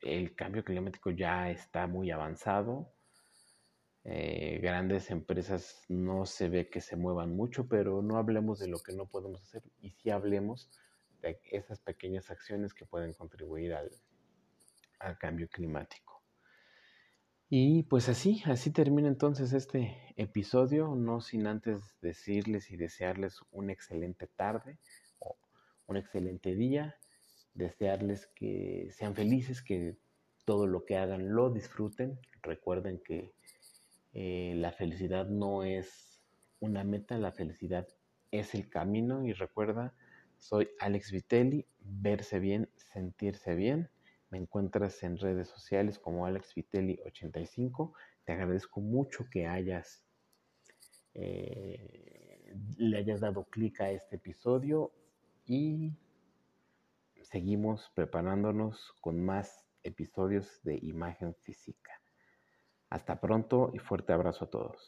el 0.01 0.35
cambio 0.35 0.63
climático 0.63 1.11
ya 1.11 1.51
está 1.51 1.85
muy 1.85 2.09
avanzado, 2.09 2.91
eh, 4.05 4.59
grandes 4.61 5.11
empresas 5.11 5.83
no 5.89 6.25
se 6.25 6.49
ve 6.49 6.69
que 6.69 6.81
se 6.81 6.95
muevan 6.95 7.35
mucho, 7.35 7.67
pero 7.67 8.01
no 8.01 8.17
hablemos 8.17 8.59
de 8.59 8.67
lo 8.67 8.79
que 8.79 8.93
no 8.93 9.07
podemos 9.07 9.43
hacer 9.43 9.63
y 9.81 9.91
sí 9.91 10.09
hablemos 10.09 10.69
de 11.21 11.39
esas 11.51 11.79
pequeñas 11.79 12.31
acciones 12.31 12.73
que 12.73 12.85
pueden 12.85 13.13
contribuir 13.13 13.73
al, 13.73 13.91
al 14.99 15.17
cambio 15.17 15.49
climático. 15.49 16.23
Y 17.51 17.83
pues 17.83 18.09
así, 18.09 18.43
así 18.45 18.71
termina 18.71 19.07
entonces 19.07 19.53
este 19.53 19.97
episodio, 20.17 20.93
no 20.95 21.19
sin 21.19 21.47
antes 21.47 21.99
decirles 21.99 22.69
y 22.69 22.77
desearles 22.77 23.41
una 23.51 23.73
excelente 23.73 24.27
tarde 24.27 24.77
o 25.17 25.35
un 25.87 25.97
excelente 25.97 26.53
día, 26.53 26.95
desearles 27.55 28.27
que 28.35 28.89
sean 28.91 29.15
felices, 29.15 29.63
que 29.63 29.97
todo 30.45 30.67
lo 30.67 30.85
que 30.85 30.97
hagan 30.97 31.33
lo 31.33 31.49
disfruten. 31.49 32.19
Recuerden 32.43 33.01
que 33.03 33.33
eh, 34.13 34.53
la 34.55 34.71
felicidad 34.71 35.27
no 35.27 35.63
es 35.63 36.21
una 36.59 36.83
meta, 36.83 37.17
la 37.17 37.31
felicidad 37.31 37.87
es 38.31 38.53
el 38.55 38.69
camino 38.69 39.25
y 39.25 39.33
recuerda, 39.33 39.93
soy 40.37 40.69
Alex 40.79 41.11
Vitelli, 41.11 41.65
verse 41.79 42.39
bien, 42.39 42.69
sentirse 42.75 43.55
bien. 43.55 43.89
Me 44.29 44.37
encuentras 44.37 45.01
en 45.03 45.17
redes 45.17 45.47
sociales 45.47 45.97
como 45.97 46.25
Alex 46.25 46.55
Vitelli85. 46.55 47.93
Te 48.25 48.33
agradezco 48.33 48.79
mucho 48.79 49.27
que 49.31 49.47
hayas 49.47 50.03
eh, 51.15 52.55
le 52.77 52.97
hayas 52.97 53.19
dado 53.19 53.45
clic 53.45 53.81
a 53.81 53.91
este 53.91 54.17
episodio 54.17 54.91
y 55.45 55.93
seguimos 57.21 57.91
preparándonos 57.95 58.93
con 59.01 59.23
más 59.23 59.67
episodios 59.83 60.61
de 60.63 60.79
imagen 60.81 61.35
física. 61.35 61.98
Hasta 62.89 63.19
pronto 63.19 63.71
y 63.73 63.79
fuerte 63.79 64.13
abrazo 64.13 64.45
a 64.45 64.49
todos. 64.49 64.79